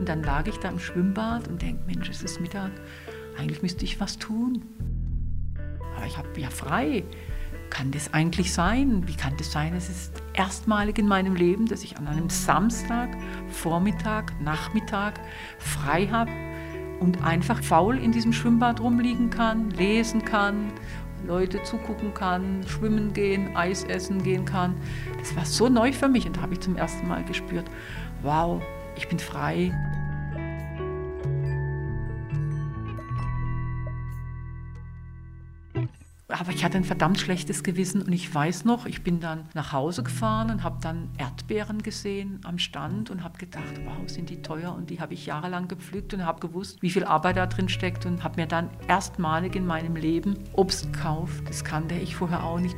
Und 0.00 0.08
dann 0.08 0.24
lag 0.24 0.48
ich 0.48 0.56
da 0.56 0.68
im 0.68 0.80
Schwimmbad 0.80 1.46
und 1.46 1.62
denke, 1.62 1.84
Mensch, 1.86 2.08
es 2.08 2.24
ist 2.24 2.40
Mittag, 2.40 2.72
eigentlich 3.38 3.62
müsste 3.62 3.84
ich 3.84 4.00
was 4.00 4.18
tun. 4.18 4.64
Aber 5.96 6.06
ich 6.06 6.18
habe 6.18 6.28
ja 6.40 6.50
frei. 6.50 7.04
Kann 7.70 7.92
das 7.92 8.12
eigentlich 8.14 8.52
sein? 8.52 9.06
Wie 9.06 9.14
kann 9.14 9.36
das 9.38 9.52
sein? 9.52 9.76
Es 9.76 9.88
ist 9.88 10.12
erstmalig 10.34 10.98
in 10.98 11.06
meinem 11.06 11.36
Leben, 11.36 11.66
dass 11.66 11.84
ich 11.84 11.98
an 11.98 12.08
einem 12.08 12.30
Samstag, 12.30 13.16
Vormittag, 13.48 14.40
Nachmittag 14.40 15.20
frei 15.58 16.08
habe 16.08 16.30
und 17.00 17.22
einfach 17.24 17.62
faul 17.62 17.98
in 17.98 18.12
diesem 18.12 18.32
Schwimmbad 18.32 18.80
rumliegen 18.80 19.30
kann, 19.30 19.70
lesen 19.70 20.24
kann, 20.24 20.72
Leute 21.26 21.62
zugucken 21.62 22.14
kann, 22.14 22.64
schwimmen 22.66 23.12
gehen, 23.12 23.56
Eis 23.56 23.84
essen 23.84 24.22
gehen 24.22 24.44
kann. 24.44 24.74
Das 25.18 25.34
war 25.36 25.44
so 25.44 25.68
neu 25.68 25.92
für 25.92 26.08
mich 26.08 26.26
und 26.26 26.36
da 26.36 26.42
habe 26.42 26.54
ich 26.54 26.60
zum 26.60 26.76
ersten 26.76 27.08
Mal 27.08 27.24
gespürt, 27.24 27.66
wow, 28.22 28.62
ich 28.96 29.08
bin 29.08 29.18
frei. 29.18 29.72
Aber 36.38 36.52
ich 36.52 36.64
hatte 36.64 36.76
ein 36.76 36.84
verdammt 36.84 37.18
schlechtes 37.18 37.62
Gewissen 37.62 38.02
und 38.02 38.12
ich 38.12 38.32
weiß 38.32 38.64
noch, 38.64 38.86
ich 38.86 39.02
bin 39.02 39.20
dann 39.20 39.48
nach 39.54 39.72
Hause 39.72 40.02
gefahren 40.02 40.50
und 40.50 40.62
habe 40.62 40.78
dann 40.80 41.08
Erdbeeren 41.18 41.82
gesehen 41.82 42.40
am 42.44 42.58
Stand 42.58 43.10
und 43.10 43.24
habe 43.24 43.38
gedacht, 43.38 43.80
wow, 43.84 43.96
sind 44.06 44.30
die 44.30 44.42
teuer 44.42 44.74
und 44.74 44.90
die 44.90 45.00
habe 45.00 45.14
ich 45.14 45.26
jahrelang 45.26 45.68
gepflückt 45.68 46.14
und 46.14 46.24
habe 46.24 46.40
gewusst, 46.40 46.82
wie 46.82 46.90
viel 46.90 47.04
Arbeit 47.04 47.36
da 47.36 47.46
drin 47.46 47.68
steckt 47.68 48.06
und 48.06 48.24
habe 48.24 48.40
mir 48.40 48.46
dann 48.46 48.70
erstmalig 48.88 49.56
in 49.56 49.66
meinem 49.66 49.96
Leben 49.96 50.38
Obst 50.52 50.92
gekauft. 50.92 51.42
Das 51.48 51.64
kannte 51.64 51.94
ich 51.94 52.16
vorher 52.16 52.44
auch 52.44 52.60
nicht. 52.60 52.76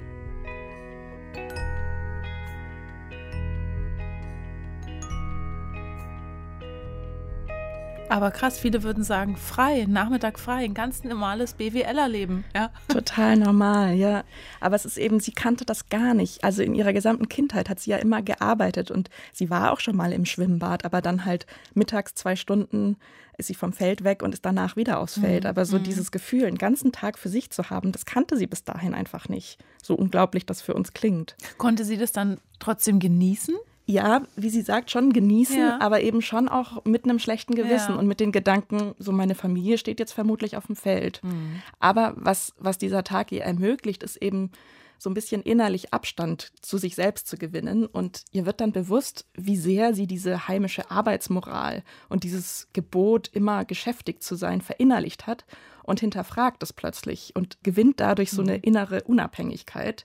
Aber 8.09 8.31
krass, 8.31 8.59
viele 8.59 8.83
würden 8.83 9.05
sagen, 9.05 9.37
frei, 9.37 9.85
Nachmittag 9.87 10.39
frei, 10.39 10.65
ein 10.65 10.75
ganz 10.75 11.05
normales 11.05 11.53
BWLer-Leben. 11.55 12.45
Ja. 12.55 12.71
Total 12.89 13.37
normal, 13.37 13.95
ja. 13.95 14.25
Aber 14.61 14.77
es 14.77 14.85
ist 14.85 14.97
eben, 14.97 15.21
sie 15.21 15.33
kannte 15.33 15.65
das 15.65 15.89
gar 15.89 16.15
nicht. 16.15 16.43
Also 16.43 16.63
in 16.63 16.75
ihrer 16.75 16.93
gesamten 16.93 17.29
Kindheit 17.29 17.69
hat 17.69 17.81
sie 17.81 17.91
ja 17.91 17.99
immer 17.99 18.23
gearbeitet 18.23 18.91
und 18.91 19.11
sie 19.33 19.51
war 19.51 19.73
auch 19.73 19.81
schon 19.81 19.97
mal 19.97 20.13
im 20.13 20.25
Schwimmbad, 20.25 20.85
aber 20.85 21.03
dann 21.03 21.25
halt 21.25 21.47
mittags 21.75 22.15
zwei 22.15 22.35
Stunden 22.35 22.97
ist 23.37 23.47
sie 23.47 23.55
vom 23.55 23.73
Feld 23.73 24.03
weg 24.05 24.23
und 24.23 24.35
ist 24.35 24.45
danach 24.45 24.75
wieder 24.75 24.99
aufs 24.99 25.19
Feld. 25.19 25.45
Mhm. 25.45 25.51
Aber 25.51 25.65
so 25.65 25.79
mhm. 25.79 25.85
dieses 25.85 26.11
Gefühl, 26.11 26.47
einen 26.47 26.59
ganzen 26.59 26.93
Tag 26.93 27.19
für 27.19 27.29
sich 27.29 27.51
zu 27.51 27.71
haben, 27.71 27.93
das 27.93 28.05
kannte 28.05 28.37
sie 28.37 28.47
bis 28.47 28.65
dahin 28.65 28.95
einfach 28.95 29.29
nicht. 29.29 29.59
So 29.83 29.95
unglaublich 29.95 30.45
das 30.45 30.61
für 30.61 30.75
uns 30.75 30.93
klingt. 30.93 31.37
Konnte 31.57 31.85
sie 31.85 31.97
das 31.97 32.13
dann 32.13 32.39
trotzdem 32.59 32.99
genießen? 32.99 33.55
Ja, 33.91 34.23
wie 34.37 34.51
sie 34.51 34.61
sagt, 34.61 34.91
schon 34.91 35.15
genießen, 35.15 35.59
ja. 35.59 35.81
aber 35.81 36.03
eben 36.03 36.21
schon 36.21 36.49
auch 36.49 36.85
mit 36.85 37.05
einem 37.05 37.19
schlechten 37.19 37.55
Gewissen 37.55 37.93
ja. 37.93 37.99
und 37.99 38.07
mit 38.07 38.21
den 38.21 38.33
Gedanken, 38.33 38.95
so 38.99 39.13
meine 39.13 39.35
Familie 39.35 39.79
steht 39.79 39.99
jetzt 39.99 40.13
vermutlich 40.13 40.59
auf 40.59 40.67
dem 40.67 40.77
Feld. 40.77 41.23
Mhm. 41.25 41.63
Aber 41.81 42.13
was, 42.17 42.53
was 42.59 42.77
dieser 42.77 43.03
Tag 43.03 43.33
ihr 43.33 43.43
ermöglicht, 43.43 44.03
ist 44.03 44.17
eben 44.17 44.51
so 44.99 45.09
ein 45.09 45.15
bisschen 45.15 45.41
innerlich 45.41 45.95
Abstand 45.95 46.53
zu 46.61 46.77
sich 46.77 46.97
selbst 46.97 47.29
zu 47.29 47.39
gewinnen. 47.39 47.87
Und 47.87 48.25
ihr 48.31 48.45
wird 48.45 48.61
dann 48.61 48.73
bewusst, 48.73 49.27
wie 49.33 49.57
sehr 49.57 49.95
sie 49.95 50.07
diese 50.07 50.49
heimische 50.49 50.91
Arbeitsmoral 50.91 51.83
und 52.11 52.25
dieses 52.25 52.69
Gebot, 52.75 53.29
immer 53.33 53.65
geschäftig 53.65 54.23
zu 54.23 54.35
sein, 54.35 54.61
verinnerlicht 54.61 55.27
hat 55.27 55.47
und 55.83 56.01
hinterfragt 56.01 56.63
es 56.63 56.75
plötzlich 56.75 57.35
und 57.35 57.57
gewinnt 57.63 58.01
dadurch 58.01 58.33
so 58.33 58.43
eine 58.43 58.59
mhm. 58.59 58.65
innere 58.65 59.05
Unabhängigkeit. 59.05 60.05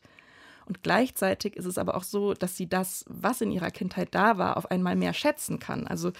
Und 0.65 0.83
gleichzeitig 0.83 1.55
ist 1.55 1.65
es 1.65 1.77
aber 1.77 1.95
auch 1.95 2.03
so, 2.03 2.33
dass 2.33 2.57
sie 2.57 2.67
das, 2.67 3.05
was 3.07 3.41
in 3.41 3.51
ihrer 3.51 3.71
Kindheit 3.71 4.09
da 4.11 4.37
war, 4.37 4.57
auf 4.57 4.69
einmal 4.71 4.95
mehr 4.95 5.13
schätzen 5.13 5.59
kann. 5.59 5.87
Also 5.87 6.11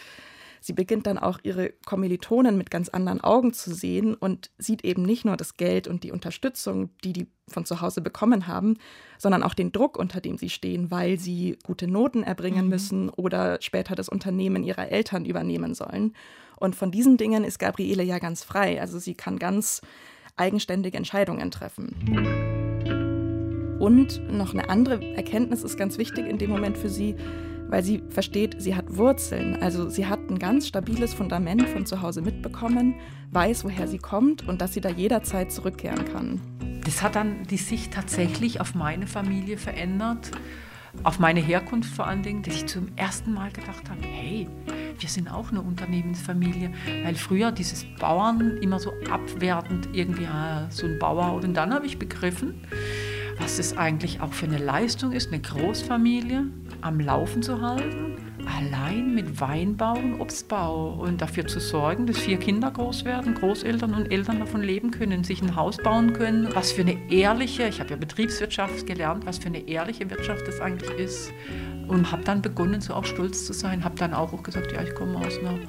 sie 0.59 0.73
beginnt 0.73 1.07
dann 1.07 1.17
auch 1.17 1.39
ihre 1.43 1.73
Kommilitonen 1.85 2.57
mit 2.57 2.71
ganz 2.71 2.89
anderen 2.89 3.21
Augen 3.21 3.53
zu 3.53 3.73
sehen 3.73 4.15
und 4.15 4.49
sieht 4.57 4.83
eben 4.83 5.03
nicht 5.03 5.25
nur 5.25 5.37
das 5.37 5.57
Geld 5.57 5.87
und 5.87 6.03
die 6.03 6.11
Unterstützung, 6.11 6.89
die 7.03 7.13
die 7.13 7.27
von 7.49 7.65
zu 7.65 7.81
Hause 7.81 8.01
bekommen 8.01 8.47
haben, 8.47 8.77
sondern 9.17 9.43
auch 9.43 9.53
den 9.53 9.71
Druck, 9.71 9.97
unter 9.97 10.21
dem 10.21 10.37
sie 10.37 10.49
stehen, 10.49 10.89
weil 10.89 11.19
sie 11.19 11.57
gute 11.63 11.87
Noten 11.87 12.23
erbringen 12.23 12.65
mhm. 12.65 12.69
müssen 12.69 13.09
oder 13.09 13.61
später 13.61 13.95
das 13.95 14.09
Unternehmen 14.09 14.63
ihrer 14.63 14.89
Eltern 14.89 15.25
übernehmen 15.25 15.75
sollen. 15.75 16.15
Und 16.55 16.75
von 16.75 16.91
diesen 16.91 17.17
Dingen 17.17 17.43
ist 17.43 17.59
Gabriele 17.59 18.03
ja 18.03 18.19
ganz 18.19 18.43
frei. 18.43 18.79
Also 18.79 18.99
sie 18.99 19.15
kann 19.15 19.37
ganz 19.39 19.81
eigenständige 20.37 20.97
Entscheidungen 20.97 21.51
treffen. 21.51 23.02
Und 23.83 24.21
noch 24.31 24.53
eine 24.53 24.69
andere 24.69 25.03
Erkenntnis 25.13 25.61
ist 25.61 25.77
ganz 25.77 25.97
wichtig 25.97 26.25
in 26.25 26.37
dem 26.37 26.49
Moment 26.49 26.77
für 26.77 26.87
sie, 26.87 27.17
weil 27.67 27.83
sie 27.83 28.01
versteht, 28.07 28.55
sie 28.61 28.77
hat 28.77 28.95
Wurzeln. 28.95 29.57
Also 29.61 29.89
sie 29.89 30.07
hat 30.07 30.21
ein 30.29 30.39
ganz 30.39 30.69
stabiles 30.69 31.13
Fundament 31.13 31.67
von 31.67 31.85
zu 31.85 32.01
Hause 32.01 32.21
mitbekommen, 32.21 32.95
weiß, 33.31 33.65
woher 33.65 33.89
sie 33.89 33.97
kommt 33.97 34.47
und 34.47 34.61
dass 34.61 34.73
sie 34.73 34.79
da 34.79 34.87
jederzeit 34.87 35.51
zurückkehren 35.51 36.05
kann. 36.05 36.39
Das 36.85 37.03
hat 37.03 37.17
dann 37.17 37.43
die 37.43 37.57
Sicht 37.57 37.93
tatsächlich 37.93 38.61
auf 38.61 38.73
meine 38.73 39.05
Familie 39.05 39.57
verändert, 39.57 40.31
auf 41.03 41.19
meine 41.19 41.41
Herkunft 41.41 41.93
vor 41.93 42.07
allen 42.07 42.23
Dingen, 42.23 42.41
dass 42.41 42.55
ich 42.55 42.67
zum 42.67 42.87
ersten 42.95 43.33
Mal 43.33 43.51
gedacht 43.51 43.89
habe, 43.89 44.01
hey, 44.01 44.47
wir 44.97 45.09
sind 45.09 45.27
auch 45.27 45.51
eine 45.51 45.61
Unternehmensfamilie, 45.61 46.71
weil 47.03 47.15
früher 47.15 47.51
dieses 47.51 47.85
Bauern 47.99 48.59
immer 48.61 48.79
so 48.79 48.93
abwertend 49.11 49.89
irgendwie 49.91 50.25
ah, 50.25 50.67
so 50.69 50.85
ein 50.85 50.99
Bauer 50.99 51.33
und 51.33 51.53
dann 51.53 51.73
habe 51.73 51.85
ich 51.85 51.99
begriffen, 51.99 52.61
was 53.39 53.59
es 53.59 53.77
eigentlich 53.77 54.21
auch 54.21 54.33
für 54.33 54.45
eine 54.45 54.57
Leistung 54.57 55.11
ist, 55.11 55.31
eine 55.31 55.41
Großfamilie 55.41 56.45
am 56.81 56.99
Laufen 56.99 57.41
zu 57.41 57.61
halten, 57.61 58.17
allein 58.45 59.13
mit 59.13 59.39
Weinbau 59.39 59.93
und 59.93 60.19
Obstbau 60.19 60.93
und 60.93 61.21
dafür 61.21 61.47
zu 61.47 61.59
sorgen, 61.59 62.05
dass 62.05 62.17
vier 62.17 62.37
Kinder 62.37 62.71
groß 62.71 63.05
werden, 63.05 63.35
Großeltern 63.35 63.93
und 63.93 64.11
Eltern 64.11 64.39
davon 64.39 64.61
leben 64.61 64.91
können, 64.91 65.23
sich 65.23 65.41
ein 65.41 65.55
Haus 65.55 65.77
bauen 65.77 66.13
können. 66.13 66.49
Was 66.53 66.71
für 66.71 66.81
eine 66.81 66.97
ehrliche, 67.11 67.67
ich 67.67 67.79
habe 67.79 67.91
ja 67.91 67.95
Betriebswirtschaft 67.95 68.85
gelernt, 68.85 69.25
was 69.25 69.39
für 69.39 69.47
eine 69.47 69.67
ehrliche 69.67 70.09
Wirtschaft 70.09 70.47
das 70.47 70.59
eigentlich 70.59 70.91
ist. 70.99 71.31
Und 71.87 72.11
habe 72.11 72.23
dann 72.23 72.41
begonnen, 72.41 72.81
so 72.81 72.93
auch 72.93 73.05
stolz 73.05 73.45
zu 73.45 73.53
sein, 73.53 73.83
habe 73.83 73.95
dann 73.95 74.13
auch 74.13 74.41
gesagt, 74.41 74.71
ja, 74.71 74.81
ich 74.83 74.93
komme 74.93 75.17
aus 75.17 75.37
einer 75.39 75.59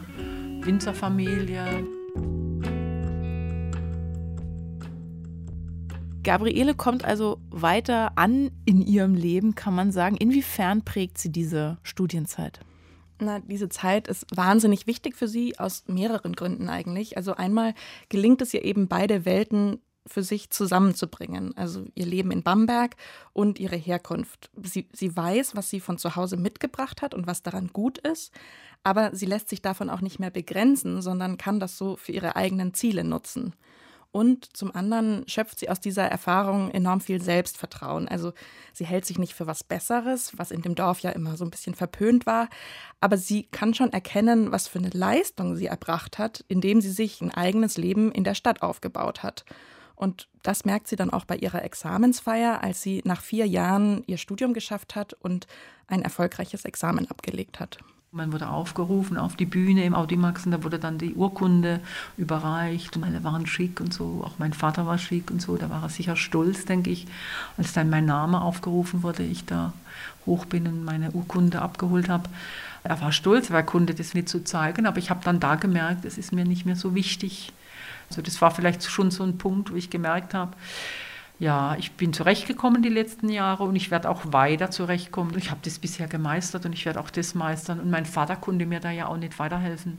Winzerfamilie. 0.64 1.84
Gabriele 6.24 6.74
kommt 6.74 7.04
also 7.04 7.38
weiter 7.50 8.12
an 8.16 8.50
in 8.64 8.82
ihrem 8.82 9.14
Leben, 9.14 9.54
kann 9.54 9.74
man 9.74 9.92
sagen. 9.92 10.16
Inwiefern 10.16 10.82
prägt 10.82 11.18
sie 11.18 11.30
diese 11.30 11.78
Studienzeit? 11.82 12.60
Na, 13.20 13.38
diese 13.40 13.68
Zeit 13.68 14.08
ist 14.08 14.26
wahnsinnig 14.34 14.86
wichtig 14.86 15.16
für 15.16 15.28
sie 15.28 15.58
aus 15.58 15.84
mehreren 15.86 16.32
Gründen 16.32 16.68
eigentlich. 16.68 17.16
Also 17.16 17.34
einmal 17.34 17.74
gelingt 18.08 18.42
es 18.42 18.52
ihr 18.52 18.64
eben 18.64 18.88
beide 18.88 19.24
Welten 19.24 19.78
für 20.06 20.22
sich 20.22 20.50
zusammenzubringen. 20.50 21.56
Also 21.56 21.84
ihr 21.94 22.06
Leben 22.06 22.30
in 22.30 22.42
Bamberg 22.42 22.96
und 23.32 23.58
ihre 23.60 23.76
Herkunft. 23.76 24.50
Sie, 24.62 24.88
sie 24.92 25.16
weiß, 25.16 25.56
was 25.56 25.70
sie 25.70 25.80
von 25.80 25.98
zu 25.98 26.16
Hause 26.16 26.36
mitgebracht 26.36 27.02
hat 27.02 27.14
und 27.14 27.26
was 27.26 27.42
daran 27.42 27.68
gut 27.72 27.98
ist, 27.98 28.32
aber 28.82 29.14
sie 29.14 29.26
lässt 29.26 29.48
sich 29.48 29.62
davon 29.62 29.88
auch 29.88 30.02
nicht 30.02 30.18
mehr 30.18 30.30
begrenzen, 30.30 31.00
sondern 31.00 31.38
kann 31.38 31.60
das 31.60 31.78
so 31.78 31.96
für 31.96 32.12
ihre 32.12 32.36
eigenen 32.36 32.74
Ziele 32.74 33.04
nutzen. 33.04 33.54
Und 34.14 34.56
zum 34.56 34.72
anderen 34.72 35.24
schöpft 35.26 35.58
sie 35.58 35.68
aus 35.68 35.80
dieser 35.80 36.04
Erfahrung 36.04 36.70
enorm 36.70 37.00
viel 37.00 37.20
Selbstvertrauen. 37.20 38.06
Also 38.06 38.32
sie 38.72 38.86
hält 38.86 39.04
sich 39.04 39.18
nicht 39.18 39.34
für 39.34 39.48
was 39.48 39.64
Besseres, 39.64 40.38
was 40.38 40.52
in 40.52 40.62
dem 40.62 40.76
Dorf 40.76 41.00
ja 41.00 41.10
immer 41.10 41.36
so 41.36 41.44
ein 41.44 41.50
bisschen 41.50 41.74
verpönt 41.74 42.24
war. 42.24 42.48
Aber 43.00 43.18
sie 43.18 43.42
kann 43.42 43.74
schon 43.74 43.92
erkennen, 43.92 44.52
was 44.52 44.68
für 44.68 44.78
eine 44.78 44.90
Leistung 44.90 45.56
sie 45.56 45.66
erbracht 45.66 46.18
hat, 46.18 46.44
indem 46.46 46.80
sie 46.80 46.92
sich 46.92 47.20
ein 47.22 47.32
eigenes 47.32 47.76
Leben 47.76 48.12
in 48.12 48.22
der 48.22 48.36
Stadt 48.36 48.62
aufgebaut 48.62 49.24
hat. 49.24 49.44
Und 49.96 50.28
das 50.44 50.64
merkt 50.64 50.86
sie 50.86 50.96
dann 50.96 51.10
auch 51.10 51.24
bei 51.24 51.34
ihrer 51.34 51.64
Examensfeier, 51.64 52.62
als 52.62 52.82
sie 52.82 53.02
nach 53.04 53.20
vier 53.20 53.48
Jahren 53.48 54.04
ihr 54.06 54.18
Studium 54.18 54.54
geschafft 54.54 54.94
hat 54.94 55.14
und 55.14 55.48
ein 55.88 56.02
erfolgreiches 56.02 56.64
Examen 56.64 57.10
abgelegt 57.10 57.58
hat. 57.58 57.78
Man 58.16 58.32
wurde 58.32 58.48
aufgerufen 58.48 59.18
auf 59.18 59.34
die 59.34 59.44
Bühne 59.44 59.82
im 59.82 59.92
Audimax 59.92 60.46
und 60.46 60.52
da 60.52 60.62
wurde 60.62 60.78
dann 60.78 60.98
die 60.98 61.16
Urkunde 61.16 61.80
überreicht 62.16 62.96
und 62.96 63.02
alle 63.02 63.24
waren 63.24 63.44
schick 63.44 63.80
und 63.80 63.92
so. 63.92 64.22
Auch 64.24 64.38
mein 64.38 64.52
Vater 64.52 64.86
war 64.86 64.98
schick 64.98 65.32
und 65.32 65.42
so. 65.42 65.56
Da 65.56 65.68
war 65.68 65.82
er 65.82 65.88
sicher 65.88 66.14
stolz, 66.14 66.64
denke 66.64 66.90
ich, 66.90 67.08
als 67.56 67.72
dann 67.72 67.90
mein 67.90 68.04
Name 68.04 68.40
aufgerufen 68.40 69.02
wurde, 69.02 69.24
ich 69.24 69.46
da 69.46 69.72
hoch 70.26 70.44
bin 70.44 70.68
und 70.68 70.84
meine 70.84 71.10
Urkunde 71.10 71.60
abgeholt 71.60 72.08
habe. 72.08 72.28
Er 72.84 73.00
war 73.00 73.10
stolz, 73.10 73.50
er 73.50 73.64
konnte 73.64 73.96
das 73.96 74.14
nicht 74.14 74.28
so 74.28 74.38
zeigen, 74.38 74.86
aber 74.86 74.98
ich 74.98 75.10
habe 75.10 75.24
dann 75.24 75.40
da 75.40 75.56
gemerkt, 75.56 76.04
es 76.04 76.16
ist 76.16 76.32
mir 76.32 76.44
nicht 76.44 76.66
mehr 76.66 76.76
so 76.76 76.94
wichtig. 76.94 77.52
Also 78.10 78.22
das 78.22 78.40
war 78.40 78.52
vielleicht 78.52 78.84
schon 78.84 79.10
so 79.10 79.24
ein 79.24 79.38
Punkt, 79.38 79.72
wo 79.72 79.74
ich 79.74 79.90
gemerkt 79.90 80.34
habe, 80.34 80.52
Ja, 81.44 81.76
ich 81.78 81.92
bin 81.92 82.14
zurechtgekommen 82.14 82.80
die 82.80 82.88
letzten 82.88 83.28
Jahre 83.28 83.64
und 83.64 83.76
ich 83.76 83.90
werde 83.90 84.08
auch 84.08 84.32
weiter 84.32 84.70
zurechtkommen. 84.70 85.36
Ich 85.36 85.50
habe 85.50 85.60
das 85.62 85.78
bisher 85.78 86.06
gemeistert 86.06 86.64
und 86.64 86.72
ich 86.72 86.86
werde 86.86 86.98
auch 86.98 87.10
das 87.10 87.34
meistern. 87.34 87.80
Und 87.80 87.90
mein 87.90 88.06
Vater 88.06 88.34
konnte 88.34 88.64
mir 88.64 88.80
da 88.80 88.90
ja 88.90 89.08
auch 89.08 89.18
nicht 89.18 89.38
weiterhelfen. 89.38 89.98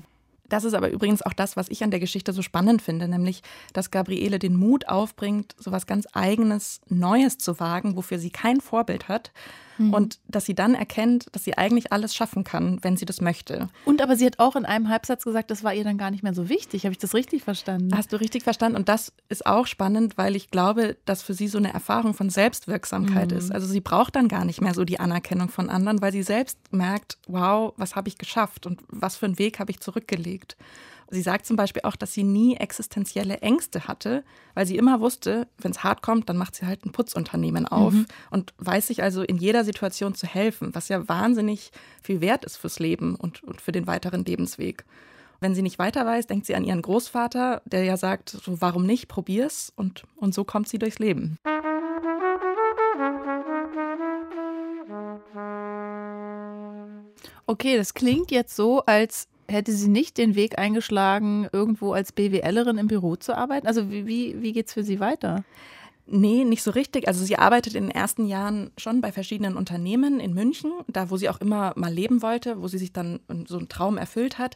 Das 0.49 0.63
ist 0.63 0.73
aber 0.73 0.89
übrigens 0.89 1.21
auch 1.21 1.33
das, 1.33 1.55
was 1.55 1.69
ich 1.69 1.83
an 1.83 1.91
der 1.91 1.99
Geschichte 1.99 2.33
so 2.33 2.41
spannend 2.41 2.81
finde, 2.81 3.07
nämlich, 3.07 3.43
dass 3.73 3.91
Gabriele 3.91 4.39
den 4.39 4.55
Mut 4.55 4.87
aufbringt, 4.87 5.55
so 5.59 5.71
was 5.71 5.85
ganz 5.85 6.07
Eigenes, 6.13 6.81
Neues 6.89 7.37
zu 7.37 7.59
wagen, 7.59 7.95
wofür 7.95 8.17
sie 8.17 8.31
kein 8.31 8.59
Vorbild 8.59 9.07
hat. 9.07 9.31
Mhm. 9.77 9.93
Und 9.93 10.19
dass 10.27 10.45
sie 10.45 10.55
dann 10.55 10.75
erkennt, 10.75 11.27
dass 11.33 11.43
sie 11.43 11.57
eigentlich 11.57 11.91
alles 11.91 12.15
schaffen 12.15 12.43
kann, 12.43 12.79
wenn 12.81 12.97
sie 12.97 13.05
das 13.05 13.21
möchte. 13.21 13.69
Und 13.85 14.01
aber 14.01 14.15
sie 14.15 14.25
hat 14.25 14.39
auch 14.39 14.55
in 14.55 14.65
einem 14.65 14.89
Halbsatz 14.89 15.23
gesagt, 15.23 15.51
das 15.51 15.63
war 15.63 15.73
ihr 15.73 15.83
dann 15.83 15.97
gar 15.97 16.11
nicht 16.11 16.23
mehr 16.23 16.33
so 16.33 16.49
wichtig. 16.49 16.85
Habe 16.85 16.93
ich 16.93 16.97
das 16.97 17.13
richtig 17.13 17.43
verstanden? 17.43 17.95
Hast 17.95 18.13
du 18.13 18.19
richtig 18.19 18.43
verstanden? 18.43 18.77
Und 18.77 18.89
das 18.89 19.13
ist 19.29 19.45
auch 19.45 19.67
spannend, 19.67 20.17
weil 20.17 20.35
ich 20.35 20.51
glaube, 20.51 20.97
dass 21.05 21.21
für 21.21 21.33
sie 21.33 21.47
so 21.47 21.57
eine 21.57 21.73
Erfahrung 21.73 22.13
von 22.13 22.29
Selbstwirksamkeit 22.29 23.31
mhm. 23.31 23.37
ist. 23.37 23.51
Also 23.51 23.67
sie 23.67 23.81
braucht 23.81 24.15
dann 24.15 24.27
gar 24.27 24.45
nicht 24.45 24.61
mehr 24.61 24.73
so 24.73 24.85
die 24.85 24.99
Anerkennung 24.99 25.49
von 25.49 25.69
anderen, 25.69 26.01
weil 26.01 26.11
sie 26.11 26.23
selbst 26.23 26.57
merkt, 26.71 27.17
wow, 27.27 27.73
was 27.77 27.95
habe 27.95 28.09
ich 28.09 28.17
geschafft 28.17 28.65
und 28.65 28.81
was 28.87 29.15
für 29.17 29.25
einen 29.25 29.39
Weg 29.39 29.59
habe 29.59 29.71
ich 29.71 29.79
zurückgelegt. 29.79 30.55
Sie 31.09 31.21
sagt 31.21 31.45
zum 31.45 31.55
Beispiel 31.55 31.83
auch, 31.83 31.95
dass 31.95 32.13
sie 32.13 32.23
nie 32.23 32.55
existenzielle 32.55 33.37
Ängste 33.39 33.87
hatte, 33.87 34.23
weil 34.53 34.65
sie 34.65 34.77
immer 34.77 34.99
wusste, 34.99 35.47
wenn 35.59 35.71
es 35.71 35.83
hart 35.83 36.01
kommt, 36.01 36.29
dann 36.29 36.37
macht 36.37 36.55
sie 36.55 36.65
halt 36.65 36.85
ein 36.85 36.91
Putzunternehmen 36.91 37.67
auf 37.67 37.93
mhm. 37.93 38.05
und 38.31 38.53
weiß 38.57 38.87
sich 38.87 39.03
also 39.03 39.21
in 39.21 39.37
jeder 39.37 39.63
Situation 39.63 40.15
zu 40.15 40.25
helfen, 40.27 40.73
was 40.73 40.89
ja 40.89 41.07
wahnsinnig 41.07 41.71
viel 42.01 42.21
wert 42.21 42.43
ist 42.45 42.57
fürs 42.57 42.79
Leben 42.79 43.15
und, 43.15 43.43
und 43.43 43.61
für 43.61 43.71
den 43.71 43.87
weiteren 43.87 44.25
Lebensweg. 44.25 44.85
Wenn 45.39 45.53
sie 45.53 45.61
nicht 45.61 45.79
weiter 45.79 46.05
weiß, 46.05 46.27
denkt 46.27 46.47
sie 46.47 46.55
an 46.55 46.63
ihren 46.63 46.81
Großvater, 46.81 47.61
der 47.65 47.83
ja 47.83 47.97
sagt, 47.97 48.29
so 48.29 48.61
warum 48.61 48.85
nicht, 48.85 49.07
probier's 49.07 49.71
und, 49.75 50.03
und 50.15 50.33
so 50.33 50.43
kommt 50.43 50.67
sie 50.69 50.79
durchs 50.79 50.99
Leben. 50.99 51.37
Okay, 57.47 57.77
das 57.77 57.93
klingt 57.93 58.31
jetzt 58.31 58.55
so, 58.55 58.81
als 58.85 59.27
hätte 59.47 59.71
sie 59.71 59.87
nicht 59.87 60.17
den 60.17 60.35
Weg 60.35 60.57
eingeschlagen, 60.57 61.47
irgendwo 61.51 61.93
als 61.93 62.11
BWLerin 62.11 62.77
im 62.77 62.87
Büro 62.87 63.15
zu 63.15 63.35
arbeiten? 63.35 63.67
Also 63.67 63.91
wie, 63.91 64.05
wie, 64.05 64.41
wie 64.41 64.53
geht 64.53 64.67
es 64.67 64.73
für 64.73 64.83
sie 64.83 64.99
weiter? 64.99 65.43
Nee, 66.07 66.43
nicht 66.43 66.61
so 66.61 66.69
richtig. 66.69 67.07
Also 67.07 67.25
sie 67.25 67.39
arbeitet 67.39 67.73
in 67.73 67.85
den 67.85 67.91
ersten 67.91 68.27
Jahren 68.27 68.69
schon 68.77 69.01
bei 69.01 69.11
verschiedenen 69.11 69.57
Unternehmen 69.57 70.19
in 70.19 70.35
München, 70.35 70.71
da 70.87 71.09
wo 71.09 71.17
sie 71.17 71.29
auch 71.29 71.41
immer 71.41 71.73
mal 71.75 71.91
leben 71.91 72.21
wollte, 72.21 72.61
wo 72.61 72.67
sie 72.67 72.77
sich 72.77 72.93
dann 72.93 73.21
so 73.47 73.57
einen 73.57 73.69
Traum 73.69 73.97
erfüllt 73.97 74.37
hat. 74.37 74.55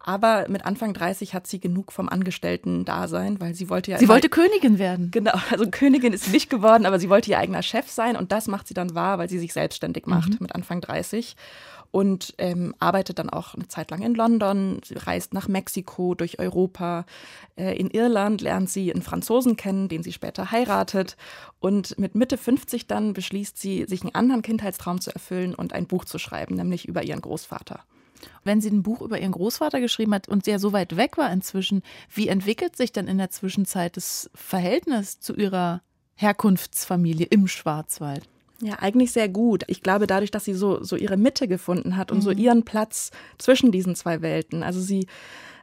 Aber 0.00 0.46
mit 0.48 0.66
Anfang 0.66 0.94
30 0.94 1.34
hat 1.34 1.46
sie 1.46 1.60
genug 1.60 1.92
vom 1.92 2.08
Angestellten-Dasein, 2.08 3.40
weil 3.40 3.54
sie 3.54 3.70
wollte 3.70 3.92
ja. 3.92 3.98
Sie 3.98 4.08
wollte 4.08 4.28
Königin 4.28 4.80
werden. 4.80 5.12
Genau, 5.12 5.34
also 5.50 5.70
Königin 5.70 6.12
ist 6.12 6.24
sie 6.24 6.32
nicht 6.32 6.50
geworden, 6.50 6.84
aber 6.84 6.98
sie 6.98 7.08
wollte 7.08 7.30
ihr 7.30 7.38
eigener 7.38 7.62
Chef 7.62 7.88
sein 7.88 8.16
und 8.16 8.32
das 8.32 8.48
macht 8.48 8.66
sie 8.66 8.74
dann 8.74 8.96
wahr, 8.96 9.18
weil 9.18 9.28
sie 9.28 9.38
sich 9.38 9.52
selbstständig 9.52 10.06
macht 10.06 10.30
mhm. 10.30 10.38
mit 10.40 10.54
Anfang 10.56 10.80
30 10.80 11.36
und 11.90 12.34
ähm, 12.38 12.74
arbeitet 12.78 13.18
dann 13.18 13.30
auch 13.30 13.54
eine 13.54 13.68
Zeit 13.68 13.90
lang 13.90 14.02
in 14.02 14.14
London, 14.14 14.80
sie 14.84 14.94
reist 14.94 15.32
nach 15.32 15.48
Mexiko, 15.48 16.14
durch 16.14 16.38
Europa. 16.38 17.06
Äh, 17.56 17.78
in 17.78 17.90
Irland 17.90 18.40
lernt 18.40 18.68
sie 18.68 18.92
einen 18.92 19.02
Franzosen 19.02 19.56
kennen, 19.56 19.88
den 19.88 20.02
sie 20.02 20.12
später 20.12 20.50
heiratet. 20.50 21.16
Und 21.60 21.98
mit 21.98 22.14
Mitte 22.14 22.36
50 22.36 22.86
dann 22.86 23.14
beschließt 23.14 23.58
sie, 23.58 23.84
sich 23.86 24.02
einen 24.02 24.14
anderen 24.14 24.42
Kindheitstraum 24.42 25.00
zu 25.00 25.12
erfüllen 25.12 25.54
und 25.54 25.72
ein 25.72 25.86
Buch 25.86 26.04
zu 26.04 26.18
schreiben, 26.18 26.56
nämlich 26.56 26.86
über 26.86 27.02
ihren 27.02 27.22
Großvater. 27.22 27.80
Wenn 28.44 28.60
sie 28.60 28.70
ein 28.70 28.82
Buch 28.82 29.00
über 29.00 29.18
ihren 29.18 29.32
Großvater 29.32 29.80
geschrieben 29.80 30.14
hat 30.14 30.28
und 30.28 30.44
sehr 30.44 30.58
so 30.58 30.72
weit 30.72 30.96
weg 30.96 31.18
war 31.18 31.32
inzwischen, 31.32 31.82
wie 32.12 32.28
entwickelt 32.28 32.76
sich 32.76 32.92
dann 32.92 33.08
in 33.08 33.18
der 33.18 33.30
Zwischenzeit 33.30 33.96
das 33.96 34.30
Verhältnis 34.34 35.20
zu 35.20 35.34
ihrer 35.34 35.82
Herkunftsfamilie 36.14 37.26
im 37.26 37.46
Schwarzwald? 37.46 38.28
Ja, 38.60 38.74
eigentlich 38.80 39.12
sehr 39.12 39.28
gut. 39.28 39.64
Ich 39.68 39.82
glaube, 39.82 40.06
dadurch, 40.06 40.32
dass 40.32 40.44
sie 40.44 40.54
so, 40.54 40.82
so 40.82 40.96
ihre 40.96 41.16
Mitte 41.16 41.46
gefunden 41.46 41.96
hat 41.96 42.10
und 42.10 42.18
mhm. 42.18 42.22
so 42.22 42.30
ihren 42.30 42.64
Platz 42.64 43.12
zwischen 43.38 43.70
diesen 43.70 43.94
zwei 43.94 44.20
Welten. 44.20 44.64
Also 44.64 44.80
sie, 44.80 45.06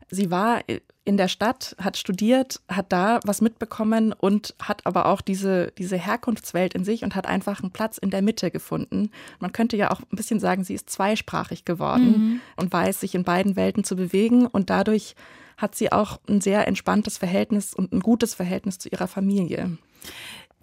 sie 0.09 0.31
war 0.31 0.61
in 1.03 1.17
der 1.17 1.27
Stadt, 1.27 1.75
hat 1.79 1.97
studiert, 1.97 2.61
hat 2.69 2.91
da 2.93 3.19
was 3.25 3.41
mitbekommen 3.41 4.13
und 4.13 4.55
hat 4.59 4.85
aber 4.85 5.07
auch 5.07 5.21
diese, 5.21 5.71
diese 5.77 5.97
Herkunftswelt 5.97 6.73
in 6.73 6.85
sich 6.85 7.03
und 7.03 7.15
hat 7.15 7.27
einfach 7.27 7.61
einen 7.61 7.71
Platz 7.71 7.97
in 7.97 8.09
der 8.09 8.21
Mitte 8.21 8.49
gefunden. 8.49 9.11
Man 9.39 9.51
könnte 9.51 9.77
ja 9.77 9.91
auch 9.91 9.99
ein 9.99 10.15
bisschen 10.15 10.39
sagen, 10.39 10.63
sie 10.63 10.73
ist 10.73 10.89
zweisprachig 10.89 11.65
geworden 11.65 12.07
mhm. 12.07 12.41
und 12.55 12.73
weiß, 12.73 13.01
sich 13.01 13.13
in 13.13 13.23
beiden 13.23 13.55
Welten 13.55 13.83
zu 13.83 13.95
bewegen 13.95 14.47
und 14.47 14.69
dadurch 14.69 15.15
hat 15.57 15.75
sie 15.75 15.91
auch 15.91 16.19
ein 16.27 16.41
sehr 16.41 16.67
entspanntes 16.67 17.17
Verhältnis 17.17 17.73
und 17.73 17.93
ein 17.93 17.99
gutes 17.99 18.33
Verhältnis 18.33 18.79
zu 18.79 18.89
ihrer 18.89 19.07
Familie. 19.07 19.77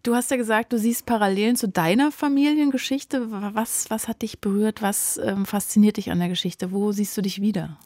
Du 0.02 0.16
hast 0.16 0.32
ja 0.32 0.36
gesagt, 0.36 0.72
du 0.72 0.78
siehst 0.78 1.06
Parallelen 1.06 1.54
zu 1.54 1.68
deiner 1.68 2.10
Familiengeschichte. 2.10 3.30
Was, 3.30 3.88
was 3.88 4.08
hat 4.08 4.22
dich 4.22 4.40
berührt? 4.40 4.82
Was 4.82 5.16
ähm, 5.18 5.46
fasziniert 5.46 5.96
dich 5.96 6.10
an 6.10 6.18
der 6.18 6.28
Geschichte? 6.28 6.72
Wo 6.72 6.90
siehst 6.90 7.16
du 7.16 7.22
dich 7.22 7.40
wieder? 7.40 7.78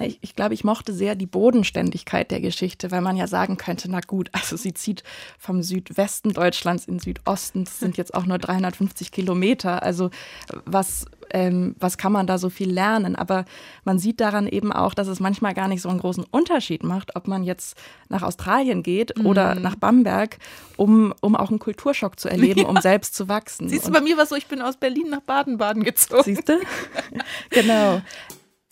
Ich, 0.00 0.18
ich, 0.22 0.34
glaube, 0.34 0.54
ich 0.54 0.64
mochte 0.64 0.92
sehr 0.92 1.14
die 1.14 1.26
Bodenständigkeit 1.26 2.30
der 2.30 2.40
Geschichte, 2.40 2.90
weil 2.90 3.00
man 3.00 3.16
ja 3.16 3.28
sagen 3.28 3.56
könnte, 3.56 3.88
na 3.90 4.00
gut, 4.00 4.28
also 4.32 4.56
sie 4.56 4.74
zieht 4.74 5.04
vom 5.38 5.62
Südwesten 5.62 6.32
Deutschlands 6.32 6.86
in 6.86 6.98
Südosten, 6.98 7.64
das 7.64 7.78
sind 7.78 7.96
jetzt 7.96 8.14
auch 8.14 8.26
nur 8.26 8.38
350 8.38 9.12
Kilometer. 9.12 9.84
Also 9.84 10.10
was, 10.64 11.06
ähm, 11.34 11.74
was 11.80 11.98
kann 11.98 12.12
man 12.12 12.26
da 12.26 12.38
so 12.38 12.48
viel 12.48 12.70
lernen? 12.70 13.16
Aber 13.16 13.44
man 13.84 13.98
sieht 13.98 14.20
daran 14.20 14.46
eben 14.46 14.72
auch, 14.72 14.94
dass 14.94 15.08
es 15.08 15.18
manchmal 15.20 15.52
gar 15.52 15.68
nicht 15.68 15.82
so 15.82 15.88
einen 15.88 15.98
großen 15.98 16.24
Unterschied 16.30 16.84
macht, 16.84 17.16
ob 17.16 17.26
man 17.26 17.42
jetzt 17.42 17.76
nach 18.08 18.22
Australien 18.22 18.82
geht 18.82 19.18
mhm. 19.18 19.26
oder 19.26 19.56
nach 19.56 19.74
Bamberg, 19.74 20.38
um, 20.76 21.12
um 21.20 21.34
auch 21.34 21.50
einen 21.50 21.58
Kulturschock 21.58 22.18
zu 22.18 22.28
erleben, 22.28 22.60
ja. 22.62 22.68
um 22.68 22.80
selbst 22.80 23.14
zu 23.16 23.28
wachsen. 23.28 23.68
Siehst 23.68 23.88
du, 23.88 23.92
bei 23.92 24.00
mir 24.00 24.16
war 24.16 24.26
so, 24.26 24.36
ich 24.36 24.46
bin 24.46 24.62
aus 24.62 24.76
Berlin 24.76 25.10
nach 25.10 25.20
Baden-Baden 25.20 25.82
gezogen. 25.82 26.22
Siehst 26.24 26.48
du? 26.48 26.60
genau. 27.50 28.00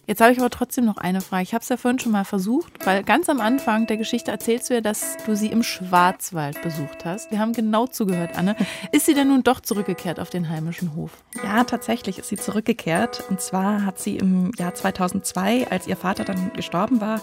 Jetzt 0.04 0.20
habe 0.20 0.32
ich 0.32 0.40
aber 0.40 0.50
trotzdem 0.50 0.84
noch 0.84 0.96
eine 0.96 1.20
Frage. 1.20 1.44
Ich 1.44 1.54
habe 1.54 1.62
es 1.62 1.68
ja 1.68 1.76
vorhin 1.76 2.00
schon 2.00 2.10
mal 2.10 2.24
versucht, 2.24 2.84
weil 2.84 3.04
ganz 3.04 3.28
am 3.28 3.40
Anfang 3.40 3.86
der 3.86 3.96
Geschichte 3.96 4.32
erzählst 4.32 4.68
du 4.68 4.74
ja, 4.74 4.80
dass 4.80 5.16
du 5.24 5.36
sie 5.36 5.46
im 5.46 5.62
Schwarzwald 5.62 6.60
besucht 6.60 7.04
hast. 7.04 7.30
Wir 7.30 7.38
haben 7.38 7.52
genau 7.52 7.86
zugehört, 7.86 8.36
Anne. 8.36 8.56
Ist 8.90 9.06
sie 9.06 9.14
denn 9.14 9.28
nun 9.28 9.44
doch 9.44 9.60
zurückgekehrt 9.60 10.18
auf 10.18 10.28
den 10.28 10.48
heimischen 10.48 10.96
Hof? 10.96 11.12
Ja, 11.44 11.62
tatsächlich 11.62 12.18
ist 12.18 12.28
sie 12.28 12.36
zurückgekehrt. 12.36 13.22
Und 13.30 13.40
zwar 13.40 13.86
hat 13.86 14.00
sie 14.00 14.16
im 14.16 14.50
Jahr 14.58 14.74
2002, 14.74 15.68
als 15.70 15.86
ihr 15.86 15.96
Vater 15.96 16.24
dann 16.24 16.52
gestorben 16.52 17.00
war, 17.00 17.20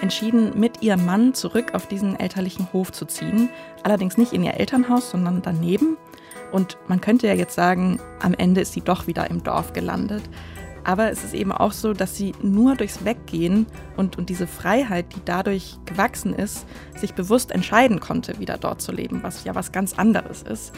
entschieden, 0.00 0.58
mit 0.58 0.82
ihrem 0.82 1.04
Mann 1.04 1.34
zurück 1.34 1.74
auf 1.74 1.86
diesen 1.88 2.18
elterlichen 2.18 2.72
Hof 2.72 2.90
zu 2.90 3.04
ziehen. 3.04 3.50
Allerdings 3.82 4.16
nicht 4.16 4.32
in 4.32 4.42
ihr 4.42 4.54
Elternhaus, 4.54 5.10
sondern 5.10 5.42
daneben. 5.42 5.98
Und 6.52 6.78
man 6.88 7.02
könnte 7.02 7.26
ja 7.26 7.34
jetzt 7.34 7.54
sagen, 7.54 8.00
am 8.20 8.32
Ende 8.32 8.62
ist 8.62 8.72
sie 8.72 8.80
doch 8.80 9.06
wieder 9.06 9.28
im 9.28 9.42
Dorf 9.42 9.74
gelandet. 9.74 10.22
Aber 10.84 11.10
es 11.10 11.24
ist 11.24 11.34
eben 11.34 11.50
auch 11.50 11.72
so, 11.72 11.94
dass 11.94 12.16
sie 12.16 12.34
nur 12.42 12.76
durchs 12.76 13.04
Weggehen 13.04 13.66
und, 13.96 14.18
und 14.18 14.28
diese 14.28 14.46
Freiheit, 14.46 15.06
die 15.16 15.22
dadurch 15.24 15.78
gewachsen 15.86 16.34
ist, 16.34 16.66
sich 16.96 17.14
bewusst 17.14 17.50
entscheiden 17.50 18.00
konnte, 18.00 18.38
wieder 18.38 18.58
dort 18.58 18.82
zu 18.82 18.92
leben, 18.92 19.22
was 19.22 19.44
ja 19.44 19.54
was 19.54 19.72
ganz 19.72 19.94
anderes 19.94 20.42
ist. 20.42 20.72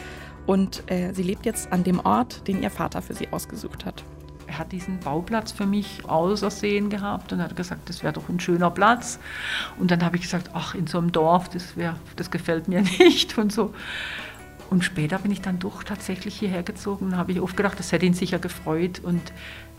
Und 0.45 0.89
äh, 0.89 1.13
sie 1.13 1.23
lebt 1.23 1.45
jetzt 1.45 1.73
an 1.73 1.83
dem 1.83 1.99
Ort, 1.99 2.47
den 2.47 2.63
ihr 2.63 2.71
Vater 2.71 3.01
für 3.01 3.13
sie 3.13 3.27
ausgesucht 3.31 3.85
hat. 3.85 4.03
Er 4.47 4.59
hat 4.59 4.71
diesen 4.71 4.97
Bauplatz 5.01 5.51
für 5.51 5.65
mich 5.65 6.07
ausersehen 6.07 6.89
gehabt 6.89 7.33
und 7.33 7.41
hat 7.41 7.57
gesagt, 7.57 7.89
das 7.89 8.01
wäre 8.01 8.13
doch 8.13 8.29
ein 8.29 8.39
schöner 8.39 8.71
Platz. 8.71 9.19
Und 9.77 9.91
dann 9.91 10.05
habe 10.05 10.15
ich 10.15 10.21
gesagt, 10.21 10.51
ach, 10.53 10.73
in 10.73 10.87
so 10.87 10.99
einem 10.99 11.11
Dorf, 11.11 11.49
das, 11.49 11.75
wär, 11.75 11.97
das 12.15 12.31
gefällt 12.31 12.69
mir 12.69 12.81
nicht 12.99 13.37
und 13.37 13.51
so. 13.51 13.73
Und 14.69 14.83
später 14.83 15.19
bin 15.19 15.31
ich 15.31 15.41
dann 15.41 15.59
doch 15.59 15.83
tatsächlich 15.83 16.37
hierher 16.37 16.63
gezogen 16.63 17.07
und 17.07 17.17
habe 17.17 17.31
ich 17.31 17.39
oft 17.39 17.55
gedacht, 17.55 17.79
das 17.79 17.91
hätte 17.91 18.05
ihn 18.05 18.13
sicher 18.13 18.39
gefreut. 18.39 18.99
Und 18.99 19.21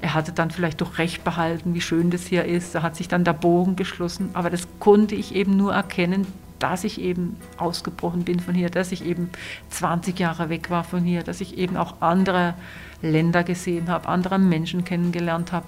er 0.00 0.14
hatte 0.14 0.32
dann 0.32 0.50
vielleicht 0.50 0.80
doch 0.80 0.98
recht 0.98 1.24
behalten, 1.24 1.74
wie 1.74 1.80
schön 1.80 2.10
das 2.10 2.26
hier 2.26 2.44
ist. 2.44 2.74
Da 2.74 2.82
hat 2.82 2.96
sich 2.96 3.08
dann 3.08 3.24
der 3.24 3.34
Bogen 3.34 3.76
geschlossen. 3.76 4.30
Aber 4.32 4.48
das 4.48 4.66
konnte 4.78 5.14
ich 5.14 5.34
eben 5.34 5.56
nur 5.56 5.74
erkennen, 5.74 6.26
dass 6.58 6.84
ich 6.84 7.00
eben 7.00 7.36
ausgebrochen 7.56 8.24
bin 8.24 8.40
von 8.40 8.54
hier, 8.54 8.70
dass 8.70 8.90
ich 8.92 9.04
eben 9.04 9.30
20 9.70 10.18
Jahre 10.18 10.48
weg 10.48 10.70
war 10.70 10.84
von 10.84 11.04
hier, 11.04 11.22
dass 11.22 11.40
ich 11.40 11.56
eben 11.58 11.76
auch 11.76 12.00
andere 12.00 12.54
Länder 13.02 13.44
gesehen 13.44 13.88
habe, 13.88 14.08
andere 14.08 14.38
Menschen 14.38 14.84
kennengelernt 14.84 15.52
habe. 15.52 15.66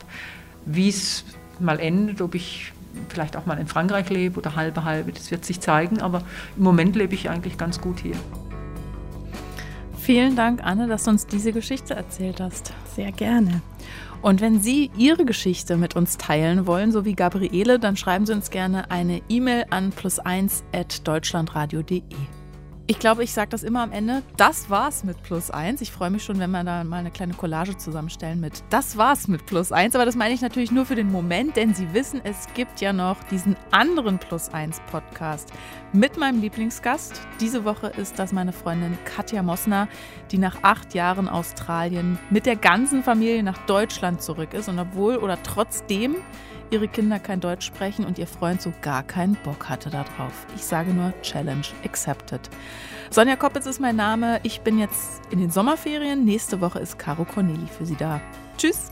Wie 0.67 0.89
es 0.89 1.25
mal 1.59 1.79
endet, 1.79 2.21
ob 2.21 2.35
ich 2.35 2.73
vielleicht 3.09 3.37
auch 3.37 3.47
mal 3.47 3.59
in 3.59 3.69
Frankreich 3.69 4.09
lebe 4.11 4.41
oder 4.41 4.57
halbe 4.57 4.85
halbe, 4.85 5.13
das 5.13 5.31
wird 5.31 5.45
sich 5.45 5.61
zeigen. 5.61 6.01
Aber 6.01 6.23
im 6.57 6.65
Moment 6.65 6.97
lebe 6.97 7.15
ich 7.15 7.31
eigentlich 7.31 7.57
ganz 7.57 7.81
gut 7.81 8.01
hier. 8.01 8.17
Vielen 10.03 10.35
Dank, 10.35 10.65
Anne, 10.65 10.89
dass 10.89 11.05
du 11.05 11.11
uns 11.11 11.27
diese 11.27 11.53
Geschichte 11.53 11.95
erzählt 11.95 12.41
hast. 12.41 12.73
Sehr 12.97 13.13
gerne. 13.13 13.61
Und 14.23 14.41
wenn 14.41 14.61
Sie 14.61 14.91
Ihre 14.97 15.25
Geschichte 15.25 15.77
mit 15.77 15.95
uns 15.95 16.17
teilen 16.17 16.67
wollen, 16.67 16.91
so 16.91 17.05
wie 17.05 17.15
Gabriele, 17.15 17.79
dann 17.79 17.97
schreiben 17.97 18.27
Sie 18.27 18.33
uns 18.33 18.51
gerne 18.51 18.91
eine 18.91 19.23
E-Mail 19.29 19.67
an 19.71 19.93
plus1 19.93 20.63
at 20.73 21.07
deutschlandradio.de. 21.07 22.40
Ich 22.91 22.99
glaube, 22.99 23.23
ich 23.23 23.33
sage 23.33 23.51
das 23.51 23.63
immer 23.63 23.85
am 23.85 23.93
Ende. 23.93 24.25
Das 24.37 24.69
war's 24.69 25.05
mit 25.05 25.23
Plus 25.23 25.53
1. 25.53 25.81
Ich 25.81 25.93
freue 25.93 26.11
mich 26.11 26.25
schon, 26.25 26.41
wenn 26.41 26.51
wir 26.51 26.65
da 26.65 26.83
mal 26.83 26.97
eine 26.97 27.13
kleine 27.13 27.35
Collage 27.35 27.77
zusammenstellen 27.77 28.41
mit 28.41 28.65
Das 28.69 28.97
war's 28.97 29.29
mit 29.29 29.47
Plus 29.47 29.71
1. 29.71 29.95
Aber 29.95 30.05
das 30.05 30.17
meine 30.17 30.35
ich 30.35 30.41
natürlich 30.41 30.73
nur 30.73 30.85
für 30.87 30.97
den 30.97 31.09
Moment, 31.13 31.55
denn 31.55 31.73
Sie 31.73 31.95
wissen, 31.95 32.21
es 32.25 32.49
gibt 32.55 32.81
ja 32.81 32.93
noch 32.93 33.23
diesen 33.31 33.55
anderen 33.71 34.19
Plus 34.19 34.49
1 34.49 34.81
Podcast 34.91 35.53
mit 35.93 36.17
meinem 36.17 36.41
Lieblingsgast. 36.41 37.21
Diese 37.39 37.65
Woche 37.65 37.93
ist 37.97 38.19
das 38.19 38.33
meine 38.33 38.53
Freundin 38.53 38.99
Katja 39.05 39.45
Mosner, 39.45 39.87
die 40.33 40.39
nach 40.39 40.57
acht 40.63 40.93
Jahren 40.93 41.29
Australien 41.29 42.19
mit 42.29 42.45
der 42.45 42.57
ganzen 42.57 43.05
Familie 43.05 43.45
nach 43.45 43.67
Deutschland 43.67 44.21
zurück 44.21 44.53
ist. 44.53 44.69
Und 44.69 44.81
obwohl 44.81 45.19
oder 45.19 45.41
trotzdem 45.45 46.17
ihre 46.71 46.89
Kinder 46.89 47.19
kein 47.19 47.41
Deutsch 47.41 47.67
sprechen 47.67 48.05
und 48.05 48.19
ihr 48.19 48.27
Freund 48.27 48.63
so 48.63 48.73
gar 48.83 49.03
keinen 49.03 49.37
Bock 49.45 49.69
hatte 49.69 49.91
darauf. 49.91 50.47
Ich 50.55 50.65
sage 50.65 50.93
nur 50.93 51.13
Challenge 51.23 51.67
accepted. 51.85 52.41
Sonja 53.11 53.37
Koppitz 53.37 53.67
ist 53.67 53.81
mein 53.81 53.97
Name. 53.97 54.41
Ich 54.43 54.61
bin 54.61 54.79
jetzt 54.79 55.23
in 55.31 55.41
den 55.41 55.51
Sommerferien. 55.51 56.25
Nächste 56.25 56.61
Woche 56.61 56.79
ist 56.79 56.99
Caro 56.99 57.25
Corneli 57.25 57.67
für 57.67 57.87
Sie 57.87 57.97
da. 57.97 58.21
Tschüss. 58.57 58.91